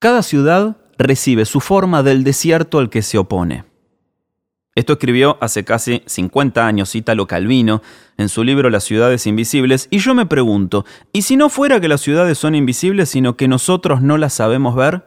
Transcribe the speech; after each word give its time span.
Cada 0.00 0.22
ciudad 0.22 0.78
recibe 0.96 1.44
su 1.44 1.60
forma 1.60 2.02
del 2.02 2.24
desierto 2.24 2.78
al 2.78 2.88
que 2.88 3.02
se 3.02 3.18
opone. 3.18 3.64
Esto 4.74 4.94
escribió 4.94 5.36
hace 5.42 5.62
casi 5.62 6.02
50 6.06 6.66
años 6.66 6.94
Ítalo 6.94 7.26
Calvino 7.26 7.82
en 8.16 8.30
su 8.30 8.42
libro 8.42 8.70
Las 8.70 8.84
ciudades 8.84 9.26
invisibles, 9.26 9.88
y 9.90 9.98
yo 9.98 10.14
me 10.14 10.24
pregunto, 10.24 10.86
¿y 11.12 11.20
si 11.20 11.36
no 11.36 11.50
fuera 11.50 11.82
que 11.82 11.88
las 11.88 12.00
ciudades 12.00 12.38
son 12.38 12.54
invisibles, 12.54 13.10
sino 13.10 13.36
que 13.36 13.46
nosotros 13.46 14.00
no 14.00 14.16
las 14.16 14.32
sabemos 14.32 14.74
ver? 14.74 15.04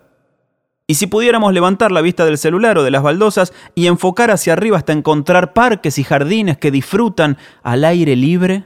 ¿Y 0.86 0.94
si 0.94 1.08
pudiéramos 1.08 1.54
levantar 1.54 1.92
la 1.92 2.02
vista 2.02 2.24
del 2.24 2.38
celular 2.38 2.78
o 2.78 2.84
de 2.84 2.92
las 2.92 3.02
baldosas 3.02 3.52
y 3.74 3.88
enfocar 3.88 4.30
hacia 4.30 4.54
arriba 4.54 4.78
hasta 4.78 4.94
encontrar 4.94 5.54
parques 5.54 5.98
y 5.98 6.04
jardines 6.04 6.60
que 6.60 6.70
disfrutan 6.70 7.40
al 7.64 7.84
aire 7.84 8.16
libre? 8.16 8.66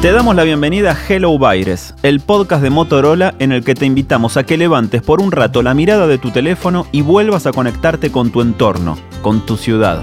Te 0.00 0.12
damos 0.12 0.34
la 0.34 0.44
bienvenida 0.44 0.92
a 0.92 0.96
Hello 0.96 1.38
Virus, 1.38 1.92
el 2.02 2.20
podcast 2.20 2.62
de 2.62 2.70
Motorola 2.70 3.34
en 3.38 3.52
el 3.52 3.62
que 3.62 3.74
te 3.74 3.84
invitamos 3.84 4.38
a 4.38 4.44
que 4.44 4.56
levantes 4.56 5.02
por 5.02 5.20
un 5.20 5.30
rato 5.30 5.62
la 5.62 5.74
mirada 5.74 6.06
de 6.06 6.16
tu 6.16 6.30
teléfono 6.30 6.86
y 6.90 7.02
vuelvas 7.02 7.46
a 7.46 7.52
conectarte 7.52 8.10
con 8.10 8.30
tu 8.30 8.40
entorno, 8.40 8.96
con 9.20 9.44
tu 9.44 9.58
ciudad. 9.58 10.00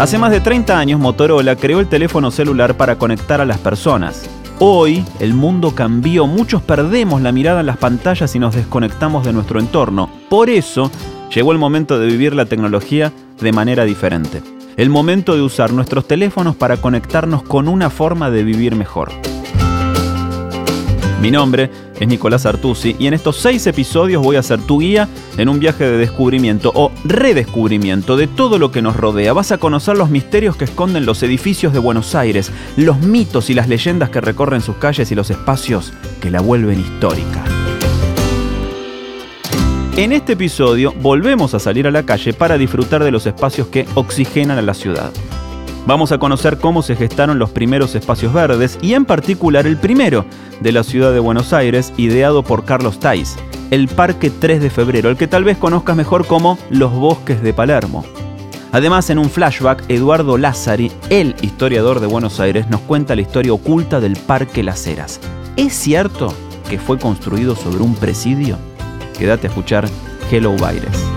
Hace 0.00 0.18
más 0.18 0.32
de 0.32 0.40
30 0.40 0.76
años 0.76 0.98
Motorola 0.98 1.54
creó 1.54 1.78
el 1.78 1.86
teléfono 1.86 2.32
celular 2.32 2.76
para 2.76 2.98
conectar 2.98 3.40
a 3.40 3.44
las 3.44 3.58
personas. 3.58 4.28
Hoy 4.58 5.04
el 5.20 5.32
mundo 5.32 5.76
cambió, 5.76 6.26
muchos 6.26 6.60
perdemos 6.60 7.22
la 7.22 7.30
mirada 7.30 7.60
en 7.60 7.66
las 7.66 7.76
pantallas 7.76 8.34
y 8.34 8.40
nos 8.40 8.56
desconectamos 8.56 9.24
de 9.24 9.32
nuestro 9.32 9.60
entorno. 9.60 10.10
Por 10.28 10.50
eso 10.50 10.90
llegó 11.32 11.52
el 11.52 11.58
momento 11.58 12.00
de 12.00 12.08
vivir 12.08 12.34
la 12.34 12.46
tecnología 12.46 13.12
de 13.40 13.52
manera 13.52 13.84
diferente 13.84 14.53
el 14.76 14.90
momento 14.90 15.34
de 15.34 15.42
usar 15.42 15.72
nuestros 15.72 16.06
teléfonos 16.06 16.56
para 16.56 16.76
conectarnos 16.78 17.42
con 17.42 17.68
una 17.68 17.90
forma 17.90 18.30
de 18.30 18.42
vivir 18.44 18.74
mejor. 18.74 19.12
Mi 21.20 21.30
nombre 21.30 21.70
es 21.98 22.06
Nicolás 22.06 22.44
Artusi 22.44 22.96
y 22.98 23.06
en 23.06 23.14
estos 23.14 23.36
seis 23.36 23.66
episodios 23.66 24.22
voy 24.22 24.36
a 24.36 24.42
ser 24.42 24.60
tu 24.60 24.80
guía 24.80 25.08
en 25.38 25.48
un 25.48 25.58
viaje 25.58 25.84
de 25.84 25.96
descubrimiento 25.96 26.70
o 26.74 26.92
redescubrimiento 27.04 28.18
de 28.18 28.26
todo 28.26 28.58
lo 28.58 28.70
que 28.70 28.82
nos 28.82 28.94
rodea. 28.94 29.32
Vas 29.32 29.50
a 29.50 29.56
conocer 29.56 29.96
los 29.96 30.10
misterios 30.10 30.56
que 30.56 30.64
esconden 30.64 31.06
los 31.06 31.22
edificios 31.22 31.72
de 31.72 31.78
Buenos 31.78 32.14
Aires, 32.14 32.52
los 32.76 32.98
mitos 32.98 33.48
y 33.48 33.54
las 33.54 33.68
leyendas 33.68 34.10
que 34.10 34.20
recorren 34.20 34.60
sus 34.60 34.76
calles 34.76 35.10
y 35.12 35.14
los 35.14 35.30
espacios 35.30 35.94
que 36.20 36.30
la 36.30 36.42
vuelven 36.42 36.80
histórica. 36.80 37.53
En 39.96 40.10
este 40.10 40.32
episodio 40.32 40.92
volvemos 41.00 41.54
a 41.54 41.60
salir 41.60 41.86
a 41.86 41.92
la 41.92 42.02
calle 42.02 42.32
para 42.32 42.58
disfrutar 42.58 43.04
de 43.04 43.12
los 43.12 43.26
espacios 43.26 43.68
que 43.68 43.86
oxigenan 43.94 44.58
a 44.58 44.62
la 44.62 44.74
ciudad. 44.74 45.12
Vamos 45.86 46.10
a 46.10 46.18
conocer 46.18 46.58
cómo 46.58 46.82
se 46.82 46.96
gestaron 46.96 47.38
los 47.38 47.50
primeros 47.50 47.94
espacios 47.94 48.32
verdes 48.32 48.76
y 48.82 48.94
en 48.94 49.04
particular 49.04 49.68
el 49.68 49.76
primero 49.76 50.24
de 50.60 50.72
la 50.72 50.82
ciudad 50.82 51.12
de 51.12 51.20
Buenos 51.20 51.52
Aires, 51.52 51.92
ideado 51.96 52.42
por 52.42 52.64
Carlos 52.64 52.98
Tais, 52.98 53.36
el 53.70 53.86
Parque 53.86 54.30
3 54.30 54.60
de 54.62 54.70
Febrero, 54.70 55.10
el 55.10 55.16
que 55.16 55.28
tal 55.28 55.44
vez 55.44 55.58
conozcas 55.58 55.94
mejor 55.94 56.26
como 56.26 56.58
Los 56.70 56.92
Bosques 56.92 57.40
de 57.40 57.52
Palermo. 57.52 58.04
Además, 58.72 59.10
en 59.10 59.18
un 59.18 59.30
flashback, 59.30 59.88
Eduardo 59.88 60.38
Lázari, 60.38 60.90
el 61.08 61.36
historiador 61.40 62.00
de 62.00 62.08
Buenos 62.08 62.40
Aires, 62.40 62.68
nos 62.68 62.80
cuenta 62.80 63.14
la 63.14 63.22
historia 63.22 63.52
oculta 63.52 64.00
del 64.00 64.16
Parque 64.16 64.64
Las 64.64 64.84
Heras. 64.88 65.20
¿Es 65.54 65.72
cierto 65.72 66.34
que 66.68 66.80
fue 66.80 66.98
construido 66.98 67.54
sobre 67.54 67.84
un 67.84 67.94
presidio? 67.94 68.58
Quédate 69.16 69.46
a 69.46 69.50
escuchar 69.50 69.88
Hello 70.30 70.52
Virus. 70.52 71.14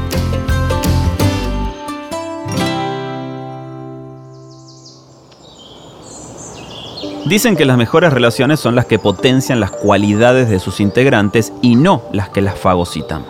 Dicen 7.26 7.58
que 7.58 7.66
las 7.66 7.78
mejores 7.78 8.14
relaciones 8.14 8.60
son 8.60 8.76
las 8.76 8.86
que 8.86 9.00
potencian 9.00 9.60
las 9.60 9.72
cualidades 9.72 10.50
de 10.50 10.60
sus 10.60 10.80
integrantes 10.80 11.52
y 11.62 11.76
no 11.76 12.04
las 12.14 12.30
que 12.30 12.42
las 12.42 12.58
fagocitan. 12.58 13.26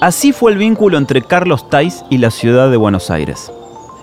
Así 0.00 0.32
fue 0.32 0.52
el 0.52 0.58
vínculo 0.58 0.98
entre 0.98 1.22
Carlos 1.22 1.70
Tais 1.70 2.04
y 2.10 2.18
la 2.18 2.32
ciudad 2.32 2.68
de 2.70 2.76
Buenos 2.76 3.10
Aires. 3.10 3.52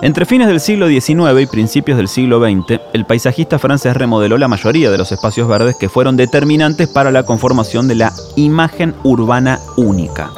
Entre 0.01 0.25
fines 0.25 0.47
del 0.47 0.59
siglo 0.59 0.89
XIX 0.89 1.41
y 1.41 1.45
principios 1.45 1.97
del 1.97 2.09
siglo 2.09 2.41
XX, 2.41 2.81
el 2.94 3.06
paisajista 3.06 3.57
francés 3.59 3.95
remodeló 3.95 4.38
la 4.38 4.50
mayoría 4.50 4.91
de 4.91 4.97
los 4.97 5.11
espacios 5.13 5.47
verdes 5.47 5.78
que 5.78 5.88
fueron 5.88 6.17
determinantes 6.17 6.89
para 6.89 7.11
la 7.11 7.23
conformación 7.23 7.88
de 7.88 7.95
la 7.95 8.13
imagen 8.35 8.94
urbana 9.03 9.59
única. 9.78 10.31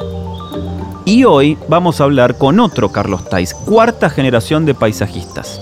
Y 1.04 1.24
hoy 1.24 1.58
vamos 1.68 2.00
a 2.00 2.04
hablar 2.04 2.38
con 2.38 2.60
otro 2.60 2.90
Carlos 2.92 3.28
Tais, 3.28 3.52
cuarta 3.52 4.10
generación 4.10 4.64
de 4.64 4.74
paisajistas. 4.74 5.60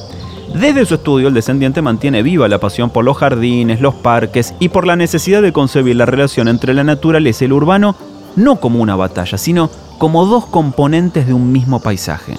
Desde 0.54 0.84
su 0.84 0.96
estudio, 0.96 1.28
el 1.28 1.34
descendiente 1.34 1.80
mantiene 1.80 2.22
viva 2.22 2.48
la 2.48 2.58
pasión 2.58 2.90
por 2.90 3.04
los 3.04 3.16
jardines, 3.16 3.80
los 3.80 3.94
parques 3.94 4.54
y 4.60 4.68
por 4.68 4.86
la 4.86 4.96
necesidad 4.96 5.40
de 5.40 5.52
concebir 5.52 5.96
la 5.96 6.06
relación 6.06 6.48
entre 6.48 6.74
la 6.74 6.84
naturaleza 6.84 7.44
y 7.44 7.48
lo 7.48 7.56
urbano 7.56 7.96
no 8.36 8.56
como 8.56 8.80
una 8.80 8.94
batalla, 8.94 9.38
sino 9.38 9.70
como 9.98 10.26
dos 10.26 10.44
componentes 10.46 11.26
de 11.26 11.32
un 11.32 11.50
mismo 11.50 11.80
paisaje. 11.80 12.36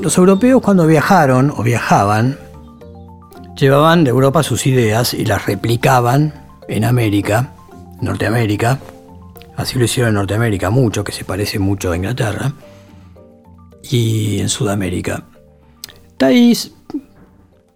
Los 0.00 0.16
europeos 0.16 0.62
cuando 0.62 0.86
viajaron 0.86 1.50
o 1.50 1.64
viajaban, 1.64 2.38
llevaban 3.56 4.04
de 4.04 4.10
Europa 4.10 4.44
sus 4.44 4.64
ideas 4.68 5.12
y 5.12 5.24
las 5.24 5.46
replicaban 5.46 6.34
en 6.68 6.84
América, 6.84 7.52
Norteamérica. 8.00 8.78
Así 9.56 9.76
lo 9.76 9.86
hicieron 9.86 10.10
en 10.10 10.14
Norteamérica 10.14 10.70
mucho, 10.70 11.02
que 11.02 11.10
se 11.10 11.24
parece 11.24 11.58
mucho 11.58 11.90
a 11.90 11.96
Inglaterra, 11.96 12.52
y 13.82 14.38
en 14.38 14.48
Sudamérica. 14.48 15.24
Thais 16.16 16.72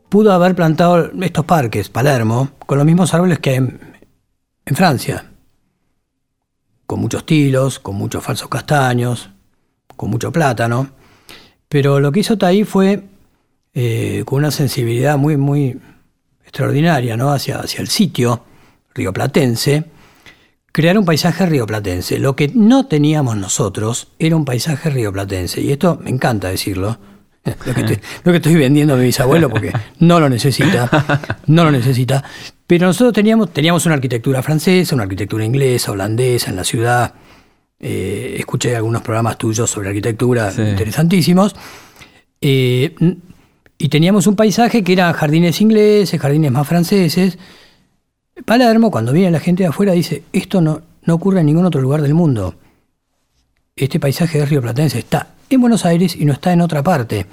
pudo 0.09 0.33
haber 0.33 0.55
plantado 0.55 1.11
estos 1.21 1.45
parques, 1.45 1.89
Palermo, 1.89 2.51
con 2.67 2.79
los 2.79 2.87
mismos 2.87 3.13
árboles 3.15 3.41
que 3.41 3.57
en, 3.57 3.81
en 4.65 4.77
Francia, 4.77 5.33
con 6.87 7.01
muchos 7.01 7.27
tilos, 7.27 7.81
con 7.81 7.97
muchos 7.97 8.23
falsos 8.23 8.49
castaños, 8.49 9.31
con 9.97 10.09
mucho 10.09 10.31
plátano 10.31 11.02
pero 11.73 12.01
lo 12.01 12.13
que 12.13 12.21
hizo 12.21 12.37
Taí 12.37 12.65
fue, 12.65 13.03
eh, 13.73 14.25
con 14.27 14.41
una 14.41 14.51
sensibilidad 14.51 15.17
muy, 15.17 15.39
muy 15.39 15.79
extraordinaria 16.43 17.17
¿no? 17.17 17.33
hacia, 17.33 17.61
hacia 17.61 17.81
el 17.81 17.89
sitio 17.89 18.45
rioplatense, 18.95 19.85
crear 20.71 20.99
un 20.99 21.07
paisaje 21.07 21.47
rioplatense. 21.47 22.19
Lo 22.19 22.37
que 22.37 22.49
no 22.49 22.89
teníamos 22.89 23.39
nosotros 23.39 24.09
era 24.19 24.37
un 24.37 24.45
paisaje 24.45 24.91
rioplatense. 24.91 25.63
Y 25.63 25.73
esto 25.73 25.99
me 26.05 26.11
encanta 26.11 26.51
decirlo. 26.51 26.99
Lo 27.67 27.75
que, 27.75 27.81
estoy, 27.81 28.01
lo 28.23 28.31
que 28.31 28.37
estoy 28.37 28.55
vendiendo 28.55 28.95
a 28.95 28.97
mi 28.99 29.07
bisabuelo 29.07 29.51
porque 29.51 29.73
no 29.99 30.21
lo 30.21 30.29
necesita, 30.29 30.89
no 31.47 31.65
lo 31.65 31.73
necesita. 31.73 32.23
Pero 32.69 32.87
nosotros 32.87 33.15
teníamos, 33.15 33.53
teníamos 33.53 33.85
una 33.87 33.97
arquitectura 33.97 34.43
francesa, 34.43 34.95
una 34.95 35.05
arquitectura 35.05 35.45
inglesa, 35.45 35.91
holandesa 35.91 36.51
en 36.51 36.57
la 36.57 36.63
ciudad, 36.63 37.15
eh, 37.85 38.37
escuché 38.39 38.77
algunos 38.77 39.03
programas 39.03 39.37
tuyos 39.37 39.69
sobre 39.69 39.89
arquitectura 39.89 40.53
interesantísimos. 40.57 41.57
Eh, 42.41 42.95
y 43.77 43.89
teníamos 43.89 44.29
un 44.29 44.37
paisaje 44.37 44.85
que 44.85 44.93
eran 44.93 45.13
jardines 45.13 45.61
ingleses, 45.61 46.21
jardines 46.21 46.53
más 46.53 46.69
franceses. 46.69 47.37
Palermo, 48.45 48.93
cuando 48.93 49.13
viene 49.13 49.33
la 49.33 49.41
gente 49.41 49.65
de 49.65 49.71
afuera, 49.71 49.93
dice, 49.93 50.23
esto 50.33 50.61
no, 50.61 50.81
no 51.03 51.15
ocurre 51.15 51.41
en 51.41 51.47
ningún 51.47 51.65
otro 51.67 51.81
lugar 51.81 52.03
del 52.03 52.15
mundo. 52.15 52.55
Este 53.75 53.99
paisaje 53.99 54.39
de 54.39 54.47
Río 54.47 54.63
Platense 54.63 55.01
está 55.01 55.35
en 55.51 55.61
Buenos 55.61 55.85
Aires 55.85 56.15
y 56.15 56.25
no 56.25 56.33
está 56.33 56.53
en 56.53 56.61
otra 56.61 56.85
parte, 56.85 57.27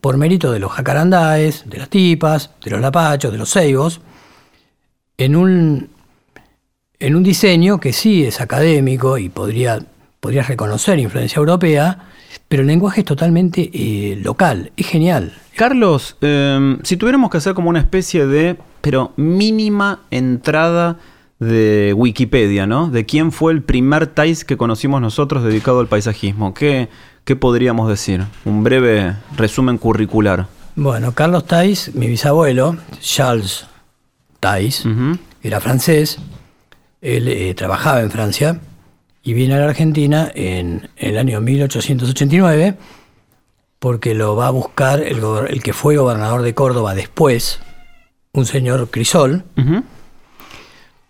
por 0.00 0.16
mérito 0.16 0.50
de 0.50 0.58
los 0.58 0.72
jacarandáes, 0.72 1.68
de 1.68 1.78
las 1.78 1.90
tipas, 1.90 2.50
de 2.64 2.70
los 2.70 2.80
lapachos, 2.80 3.30
de 3.30 3.38
los 3.38 3.50
ceibos, 3.52 4.00
en 5.18 5.36
un 5.36 5.90
en 7.02 7.16
un 7.16 7.24
diseño 7.24 7.80
que 7.80 7.92
sí 7.92 8.24
es 8.24 8.40
académico 8.40 9.18
y 9.18 9.28
podría, 9.28 9.80
podría 10.20 10.44
reconocer 10.44 11.00
influencia 11.00 11.40
europea, 11.40 11.98
pero 12.46 12.62
el 12.62 12.68
lenguaje 12.68 13.00
es 13.00 13.04
totalmente 13.04 13.70
eh, 13.74 14.20
local, 14.22 14.70
es 14.76 14.86
genial. 14.86 15.32
Carlos, 15.56 16.16
em, 16.20 16.78
si 16.84 16.96
tuviéramos 16.96 17.28
que 17.28 17.38
hacer 17.38 17.54
como 17.54 17.70
una 17.70 17.80
especie 17.80 18.26
de, 18.26 18.56
pero 18.80 19.12
mínima 19.16 20.02
entrada 20.12 20.98
de 21.40 21.92
Wikipedia, 21.96 22.68
¿no? 22.68 22.88
De 22.88 23.04
quién 23.04 23.32
fue 23.32 23.52
el 23.52 23.62
primer 23.62 24.06
Thais 24.06 24.44
que 24.44 24.56
conocimos 24.56 25.00
nosotros 25.00 25.42
dedicado 25.42 25.80
al 25.80 25.88
paisajismo. 25.88 26.54
¿Qué, 26.54 26.88
qué 27.24 27.34
podríamos 27.34 27.88
decir? 27.88 28.22
Un 28.44 28.62
breve 28.62 29.16
resumen 29.36 29.76
curricular. 29.76 30.46
Bueno, 30.76 31.12
Carlos 31.12 31.46
Thais, 31.46 31.96
mi 31.96 32.06
bisabuelo, 32.06 32.76
Charles 33.00 33.66
Thais, 34.38 34.84
era 35.42 35.60
francés, 35.60 36.20
él 37.02 37.28
eh, 37.28 37.52
trabajaba 37.54 38.00
en 38.00 38.10
Francia 38.10 38.60
y 39.22 39.34
viene 39.34 39.54
a 39.54 39.58
la 39.58 39.66
Argentina 39.66 40.30
en, 40.34 40.88
el 40.96 41.18
año 41.18 41.40
1889 41.40 42.76
porque 43.78 44.14
lo 44.14 44.36
va 44.36 44.46
a 44.46 44.50
buscar 44.50 45.00
el, 45.00 45.62
que 45.62 45.72
fue 45.72 45.96
gobernador 45.96 46.42
de 46.42 46.54
Córdoba 46.54 46.94
después, 46.94 47.58
un 48.32 48.46
señor 48.46 48.88
Crisol, 48.90 49.42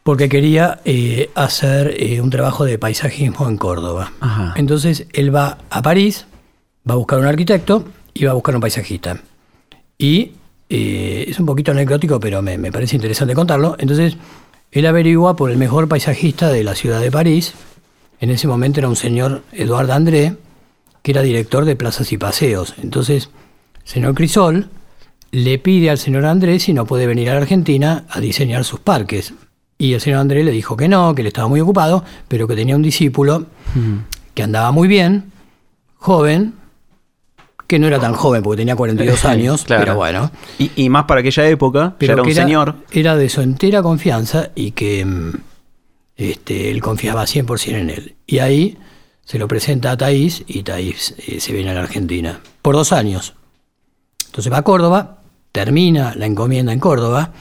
porque 0.03 0.31
quería 0.31 0.81
eh, 0.87 1.31
hacer 1.35 1.95
eh, 1.99 2.23
un 2.23 2.31
trabajo 2.31 2.65
de 2.65 2.79
paisajismo 2.79 3.47
en 3.47 3.59
Córdoba. 3.59 4.13
Entonces 4.57 5.07
él 5.13 5.35
va 5.35 5.59
a 5.69 5.83
París, 5.83 6.27
va 6.89 6.95
a 6.95 6.97
buscar 6.97 7.19
un 7.19 7.27
arquitecto 7.27 7.85
y 8.15 8.25
va 8.25 8.31
a 8.31 8.35
buscar 8.35 8.55
un 8.55 8.63
paisajista. 8.63 9.19
Y 9.99 10.33
eh, 10.71 11.27
es 11.29 11.39
un 11.39 11.45
poquito 11.45 11.73
anecdótico, 11.73 12.19
pero 12.19 12.41
me, 12.41 12.57
me 12.57 12.73
parece 12.73 12.97
interesante 12.97 13.35
contarlo. 13.35 13.77
Entonces, 13.79 14.17
él 14.73 14.87
averigua 14.87 15.37
por 15.37 15.51
el 15.51 15.59
mejor 15.59 15.87
paisajista 15.87 16.51
de 16.51 16.65
la 16.65 16.75
ciudad 16.75 17.01
de 17.01 17.11
París. 17.11 17.53
En 18.21 18.31
ese 18.31 18.49
momento 18.49 18.81
era 18.81 18.89
un 18.89 18.97
señor 18.97 19.43
Eduardo 19.53 19.93
André, 19.93 20.37
que 21.03 21.11
era 21.11 21.23
director 21.23 21.65
de 21.67 21.77
plazas 21.77 22.11
y 22.13 22.19
paseos. 22.19 22.75
Entonces, 22.83 23.31
señor 23.85 24.15
Crisol 24.15 24.71
le 25.31 25.59
pide 25.59 25.91
al 25.91 25.99
señor 25.99 26.25
André 26.25 26.59
si 26.59 26.73
no 26.73 26.87
puede 26.87 27.07
venir 27.07 27.31
a 27.31 27.35
la 27.35 27.41
Argentina 27.41 28.05
a 28.09 28.21
diseñar 28.21 28.65
sus 28.65 28.81
parques. 28.81 29.35
Y 29.77 29.93
el 29.93 30.01
señor 30.01 30.21
André 30.21 30.43
le 30.43 30.53
dijo 30.53 30.77
que 30.77 30.89
no, 30.89 31.15
que 31.15 31.23
él 31.23 31.27
estaba 31.27 31.49
muy 31.49 31.61
ocupado, 31.61 32.05
pero 32.29 32.47
que 32.47 32.55
tenía 32.55 32.77
un 32.77 32.83
discípulo 32.83 33.47
que 34.35 34.43
andaba 34.43 34.71
muy 34.73 34.89
bien, 34.89 35.33
joven, 35.97 36.55
que 37.73 37.79
no 37.79 37.87
era 37.87 37.99
tan 37.99 38.13
joven 38.13 38.43
porque 38.43 38.59
tenía 38.59 38.77
42 38.77 39.25
años, 39.25 39.65
Claro. 39.65 39.83
pero 39.83 39.97
bueno. 39.97 40.31
Y, 40.59 40.71
y 40.77 40.89
más 40.91 41.05
para 41.05 41.21
aquella 41.21 41.49
época, 41.49 41.95
Pero 41.99 42.11
ya 42.11 42.13
era 42.15 42.23
un 42.23 42.35
señor. 42.35 42.75
Era 42.91 43.17
de 43.17 43.29
su 43.31 43.41
entera 43.41 43.83
confianza 43.83 44.51
y 44.55 44.73
que 44.73 45.05
mm, 45.05 45.33
este, 46.17 46.71
él 46.71 46.83
confiaba 46.83 47.25
100% 47.25 47.69
en 47.75 47.91
él. 47.91 48.15
Y 48.27 48.41
ahí 48.41 48.77
se 49.25 49.39
lo 49.39 49.49
presenta 49.49 49.91
a 49.93 49.97
Thaís 49.97 50.45
y 50.47 50.63
Thaís 50.63 51.15
eh, 51.27 51.41
se 51.41 51.53
viene 51.53 51.71
a 51.71 51.75
la 51.75 51.81
Argentina 51.83 52.41
por 52.61 52.75
dos 52.75 52.93
años. 52.93 53.35
Entonces 54.27 54.53
va 54.53 54.59
a 54.59 54.63
Córdoba, 54.63 55.23
termina 55.51 56.15
la 56.15 56.27
encomienda 56.27 56.73
en 56.73 56.79
Córdoba, 56.81 57.33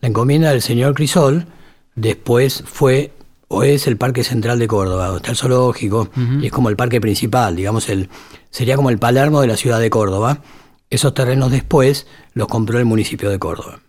la 0.00 0.08
encomienda 0.08 0.50
del 0.50 0.62
señor 0.62 0.94
Crisol, 0.94 1.46
después 1.94 2.64
fue 2.66 3.12
o 3.48 3.62
es 3.62 3.86
el 3.86 3.96
Parque 3.96 4.24
Central 4.24 4.58
de 4.58 4.66
Córdoba, 4.68 5.06
donde 5.06 5.18
está 5.18 5.30
el 5.30 5.36
zoológico, 5.36 6.10
y 6.40 6.46
es 6.46 6.52
como 6.52 6.68
el 6.68 6.76
parque 6.76 7.00
principal, 7.00 7.56
digamos, 7.56 7.88
el, 7.88 8.08
sería 8.50 8.76
como 8.76 8.90
el 8.90 8.98
Palermo 8.98 9.40
de 9.40 9.46
la 9.46 9.56
ciudad 9.56 9.80
de 9.80 9.90
Córdoba. 9.90 10.42
Esos 10.90 11.14
terrenos 11.14 11.50
después 11.50 12.06
los 12.32 12.48
compró 12.48 12.78
el 12.78 12.84
municipio 12.84 13.30
de 13.30 13.38
Córdoba. 13.38 13.80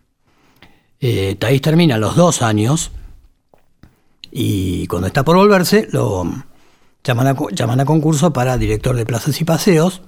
Eh, 0.99 1.37
termina 1.61 1.97
los 1.97 2.15
dos 2.15 2.41
años 2.41 2.91
y 4.31 4.85
cuando 4.87 5.07
está 5.07 5.23
por 5.23 5.37
volverse 5.37 5.87
lo 5.91 6.25
llaman 7.03 7.27
a, 7.27 7.35
llaman 7.51 7.79
a 7.79 7.85
concurso 7.85 8.33
para 8.33 8.57
director 8.57 8.95
de 8.95 9.05
plazas 9.05 9.39
y 9.39 9.45
paseos 9.45 10.01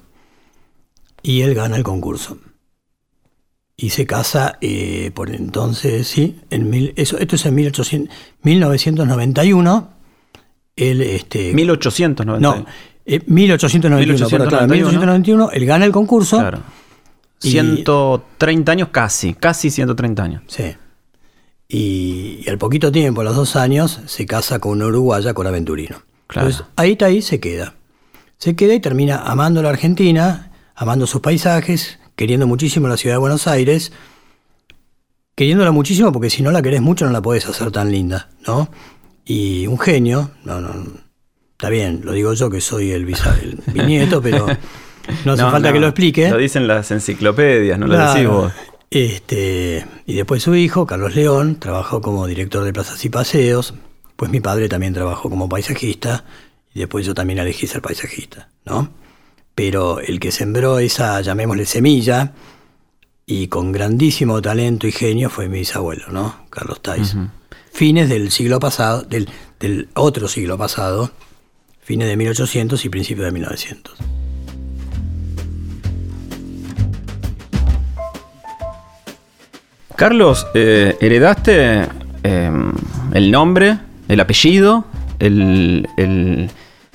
y 1.24 1.42
él 1.42 1.54
gana 1.54 1.78
el 1.78 1.84
concurso. 1.84 2.38
Y 3.78 3.90
se 3.92 4.06
casa 4.06 4.58
eh, 4.62 5.12
por 5.14 5.32
entonces, 5.32 6.08
sí, 6.08 6.40
en 6.50 6.70
mil, 6.70 6.94
eso, 6.98 7.18
esto 7.18 7.36
es 7.36 7.46
en 7.46 7.56
1800, 7.56 8.16
1991. 8.44 9.90
Él, 10.76 11.02
este, 11.02 11.54
1890. 11.54 12.40
no, 12.40 12.66
eh, 13.16 13.22
1891, 13.26 14.28
pero 14.30 14.46
claro, 14.46 14.68
1891, 14.68 15.48
1891, 15.48 15.52
él 15.52 15.66
gana 15.66 15.86
el 15.86 15.92
concurso. 15.92 16.38
Claro. 16.40 16.60
Y- 17.44 17.52
130 17.52 18.72
años 18.72 18.90
casi, 18.92 19.34
casi 19.34 19.70
130 19.70 20.24
años. 20.24 20.44
Sí. 20.48 20.76
Y, 21.68 22.42
y 22.46 22.50
al 22.50 22.58
poquito 22.58 22.92
tiempo, 22.92 23.22
a 23.22 23.24
los 23.24 23.36
dos 23.36 23.56
años, 23.56 24.02
se 24.06 24.26
casa 24.26 24.60
con 24.60 24.74
una 24.74 24.88
uruguaya, 24.88 25.34
con 25.34 25.48
Aventurino. 25.48 26.02
Claro. 26.28 26.50
Entonces, 26.50 26.72
ahí 26.76 26.92
está 26.94 27.06
ahí 27.08 27.22
se 27.22 27.40
queda. 27.40 27.76
Se 28.38 28.56
queda 28.56 28.74
y 28.74 28.80
termina 28.80 29.18
amando 29.24 29.62
la 29.62 29.70
Argentina, 29.70 30.52
amando 30.76 31.08
sus 31.08 31.22
paisajes, 31.22 32.00
queriendo 32.16 32.48
muchísimo 32.48 32.88
la 32.88 32.98
ciudad 32.98 33.16
de 33.16 33.20
Buenos 33.20 33.48
Aires, 33.48 33.92
queriéndola 35.36 35.72
muchísimo 35.72 36.12
porque 36.12 36.30
si 36.30 36.44
no 36.44 36.52
la 36.52 36.62
querés 36.62 36.82
mucho 36.82 37.06
no 37.06 37.12
la 37.12 37.22
podés 37.22 37.48
hacer 37.48 37.72
tan 37.72 37.92
linda, 37.92 38.30
¿no? 38.46 38.70
Y 39.26 39.68
un 39.68 39.80
genio, 39.80 40.32
no, 40.44 40.60
no, 40.62 40.74
está 41.62 41.70
bien, 41.70 42.02
lo 42.04 42.14
digo 42.14 42.34
yo 42.34 42.50
que 42.50 42.60
soy 42.60 42.90
el, 42.90 43.08
el 43.08 43.60
bisnieto, 43.68 44.20
pero 44.20 44.48
no 45.26 45.34
hace 45.34 45.44
falta 45.44 45.68
no, 45.68 45.74
que 45.74 45.80
lo 45.80 45.88
explique. 45.90 46.28
Lo 46.28 46.38
dicen 46.40 46.66
las 46.66 46.90
enciclopedias, 46.90 47.78
no 47.78 47.86
lo 47.86 48.00
decís 48.00 48.28
vos. 48.28 48.52
Este, 48.90 49.86
y 50.08 50.16
después 50.16 50.42
su 50.42 50.56
hijo, 50.56 50.88
Carlos 50.88 51.14
León, 51.14 51.58
trabajó 51.60 52.02
como 52.02 52.26
director 52.26 52.64
de 52.64 52.74
plazas 52.74 53.06
y 53.06 53.10
paseos. 53.10 53.76
Pues 54.16 54.32
mi 54.32 54.40
padre 54.40 54.70
también 54.70 54.96
trabajó 54.96 55.30
como 55.30 55.48
paisajista. 55.48 56.26
Y 56.74 56.80
después 56.80 57.06
yo 57.06 57.14
también 57.14 57.38
elegí 57.38 57.68
ser 57.68 57.84
paisajista, 57.84 58.50
¿no? 58.66 58.90
Pero 59.54 60.00
el 60.00 60.20
que 60.20 60.32
sembró 60.32 60.80
esa, 60.80 61.22
llamémosle 61.22 61.68
semilla, 61.68 62.34
y 63.28 63.50
con 63.50 63.72
grandísimo 63.72 64.42
talento 64.42 64.88
y 64.88 64.92
genio 64.92 65.30
fue 65.30 65.48
mi 65.48 65.60
bisabuelo, 65.60 66.08
¿no? 66.10 66.48
Carlos 66.50 66.82
Tais. 66.82 67.16
Fines 67.72 68.10
del 68.10 68.32
siglo 68.32 68.60
pasado, 68.60 69.04
del, 69.04 69.30
del 69.60 69.90
otro 69.94 70.28
siglo 70.28 70.58
pasado, 70.58 71.12
fines 71.82 72.08
de 72.08 72.18
1800 72.18 72.86
y 72.86 72.90
principios 72.90 73.26
de 73.26 73.32
1900. 73.32 73.98
Carlos, 79.96 80.48
eh, 80.54 80.96
heredaste 81.00 81.84
eh, 82.24 82.52
el 83.14 83.32
nombre, 83.32 83.78
el 84.08 84.20
apellido, 84.20 84.86
el, 85.20 85.88
el- 85.98 86.50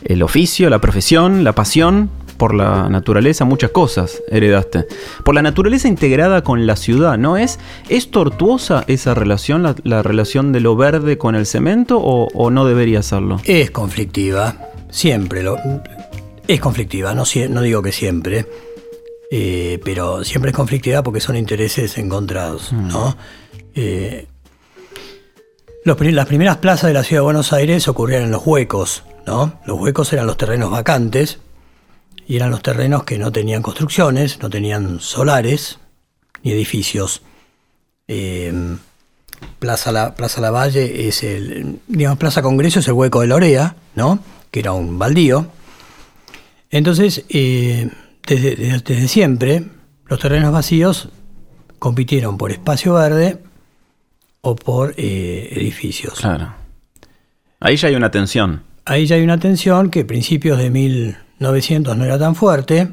el 0.05 0.23
oficio, 0.23 0.71
la 0.71 0.79
profesión, 0.81 1.43
la 1.43 1.53
pasión 1.53 2.11
por 2.37 2.55
la 2.55 2.89
naturaleza, 2.89 3.44
muchas 3.44 3.71
cosas 3.71 4.23
heredaste. 4.31 4.87
Por 5.25 5.35
la 5.35 5.43
naturaleza 5.43 5.89
integrada 5.89 6.43
con 6.44 6.65
la 6.67 6.77
ciudad, 6.77 7.19
¿no? 7.19 7.37
¿Es, 7.37 7.59
es 7.89 8.11
tortuosa 8.12 8.85
esa 8.87 9.15
relación, 9.15 9.65
la, 9.65 9.75
la 9.82 10.03
relación 10.05 10.53
de 10.53 10.61
lo 10.61 10.77
verde 10.77 11.19
con 11.19 11.35
el 11.35 11.44
cemento 11.44 11.99
o, 11.99 12.29
o 12.35 12.50
no 12.50 12.67
debería 12.67 13.03
serlo? 13.03 13.41
Es 13.44 13.73
conflictiva, 13.73 14.55
siempre 14.96 15.43
lo 15.43 15.58
es 16.48 16.60
conflictiva, 16.60 17.14
no, 17.14 17.25
digo 17.60 17.82
que 17.82 17.93
siempre, 17.93 18.46
eh, 19.31 19.78
pero 19.84 20.25
siempre 20.25 20.52
es 20.52 20.56
conflictiva 20.56 21.02
porque 21.02 21.20
son 21.20 21.37
intereses 21.37 21.98
encontrados, 21.98 22.72
¿no? 22.72 23.14
Eh, 23.75 24.26
los 25.84 26.00
las 26.00 26.26
primeras 26.26 26.56
plazas 26.56 26.88
de 26.88 26.94
la 26.94 27.04
ciudad 27.04 27.20
de 27.20 27.25
Buenos 27.25 27.52
Aires 27.52 27.87
ocurrían 27.88 28.22
en 28.22 28.31
los 28.31 28.46
huecos, 28.46 29.02
¿no? 29.26 29.60
Los 29.66 29.78
huecos 29.78 30.12
eran 30.14 30.26
los 30.26 30.38
terrenos 30.38 30.70
vacantes 30.70 31.40
y 32.26 32.37
eran 32.37 32.50
los 32.50 32.62
terrenos 32.62 33.04
que 33.04 33.19
no 33.19 33.31
tenían 33.31 33.60
construcciones, 33.62 34.40
no 34.40 34.48
tenían 34.48 35.00
solares 35.00 35.78
ni 36.43 36.52
edificios. 36.52 37.20
Eh, 38.08 38.76
Plaza, 39.58 39.93
la, 39.93 40.14
Plaza 40.14 40.40
Lavalle 40.40 41.06
es 41.06 41.22
el, 41.22 41.81
digamos, 41.87 42.19
Plaza 42.19 42.40
Congreso 42.40 42.81
es 42.81 42.88
el 42.88 42.94
hueco 42.94 43.20
de 43.20 43.26
Lorea, 43.26 43.76
¿no? 43.94 44.20
Que 44.50 44.60
era 44.60 44.72
un 44.72 44.98
baldío. 44.98 45.46
Entonces, 46.70 47.25
eh, 47.28 47.90
desde, 48.26 48.56
desde- 48.56 48.81
desde 48.81 49.08
siempre, 49.08 49.64
los 50.06 50.19
terrenos 50.19 50.52
vacíos 50.52 51.08
compitieron 51.78 52.38
por 52.38 52.50
espacio 52.52 52.94
verde 52.94 53.38
o 54.40 54.56
por 54.56 54.94
eh, 54.96 55.48
edificios. 55.52 56.15
Claro. 56.20 56.55
Ahí 57.60 57.76
ya 57.76 57.88
hay 57.88 57.94
una 57.94 58.10
tensión. 58.10 58.62
Ahí 58.84 59.06
ya 59.06 59.17
hay 59.17 59.22
una 59.22 59.38
tensión 59.38 59.91
que 59.91 60.00
a 60.00 60.06
principios 60.06 60.58
de 60.58 60.70
1900 60.70 61.96
no 61.96 62.05
era 62.05 62.19
tan 62.19 62.34
fuerte. 62.34 62.93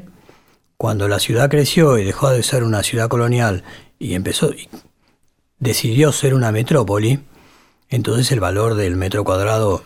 Cuando 0.76 1.08
la 1.08 1.20
ciudad 1.20 1.48
creció 1.48 1.98
y 1.98 2.04
dejó 2.04 2.30
de 2.30 2.42
ser 2.42 2.64
una 2.64 2.82
ciudad 2.82 3.08
colonial 3.08 3.62
y 3.98 4.14
empezó, 4.14 4.50
y 4.52 4.68
decidió 5.60 6.10
ser 6.12 6.34
una 6.34 6.50
metrópoli, 6.50 7.20
entonces 7.88 8.30
el 8.32 8.40
valor 8.40 8.74
del 8.74 8.96
metro 8.96 9.22
cuadrado 9.24 9.84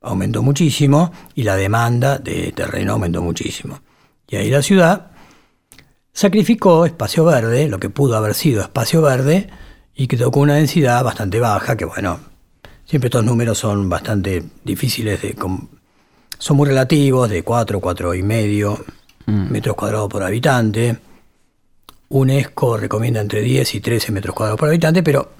aumentó 0.00 0.42
muchísimo 0.42 1.12
y 1.34 1.42
la 1.42 1.56
demanda 1.56 2.18
de 2.18 2.52
terreno 2.52 2.92
aumentó 2.92 3.22
muchísimo. 3.22 3.80
Y 4.28 4.36
ahí 4.36 4.50
la 4.50 4.62
ciudad 4.62 5.10
sacrificó 6.12 6.86
espacio 6.86 7.24
verde, 7.24 7.68
lo 7.68 7.78
que 7.78 7.90
pudo 7.90 8.16
haber 8.16 8.34
sido 8.34 8.62
espacio 8.62 9.02
verde, 9.02 9.48
y 9.94 10.06
que 10.06 10.16
tocó 10.16 10.40
una 10.40 10.54
densidad 10.54 11.02
bastante 11.02 11.40
baja, 11.40 11.76
que 11.76 11.84
bueno, 11.84 12.20
siempre 12.84 13.08
estos 13.08 13.24
números 13.24 13.58
son 13.58 13.88
bastante 13.88 14.42
difíciles 14.62 15.22
de... 15.22 15.34
son 16.38 16.56
muy 16.56 16.68
relativos, 16.68 17.30
de 17.30 17.42
4, 17.42 17.80
4 17.80 18.14
y 18.14 18.22
medio 18.22 18.84
metros 19.26 19.74
cuadrados 19.74 20.08
por 20.08 20.22
habitante. 20.22 20.98
UNESCO 22.08 22.76
recomienda 22.76 23.20
entre 23.20 23.40
10 23.40 23.74
y 23.74 23.80
13 23.80 24.12
metros 24.12 24.34
cuadrados 24.34 24.58
por 24.58 24.68
habitante, 24.68 25.02
pero 25.02 25.30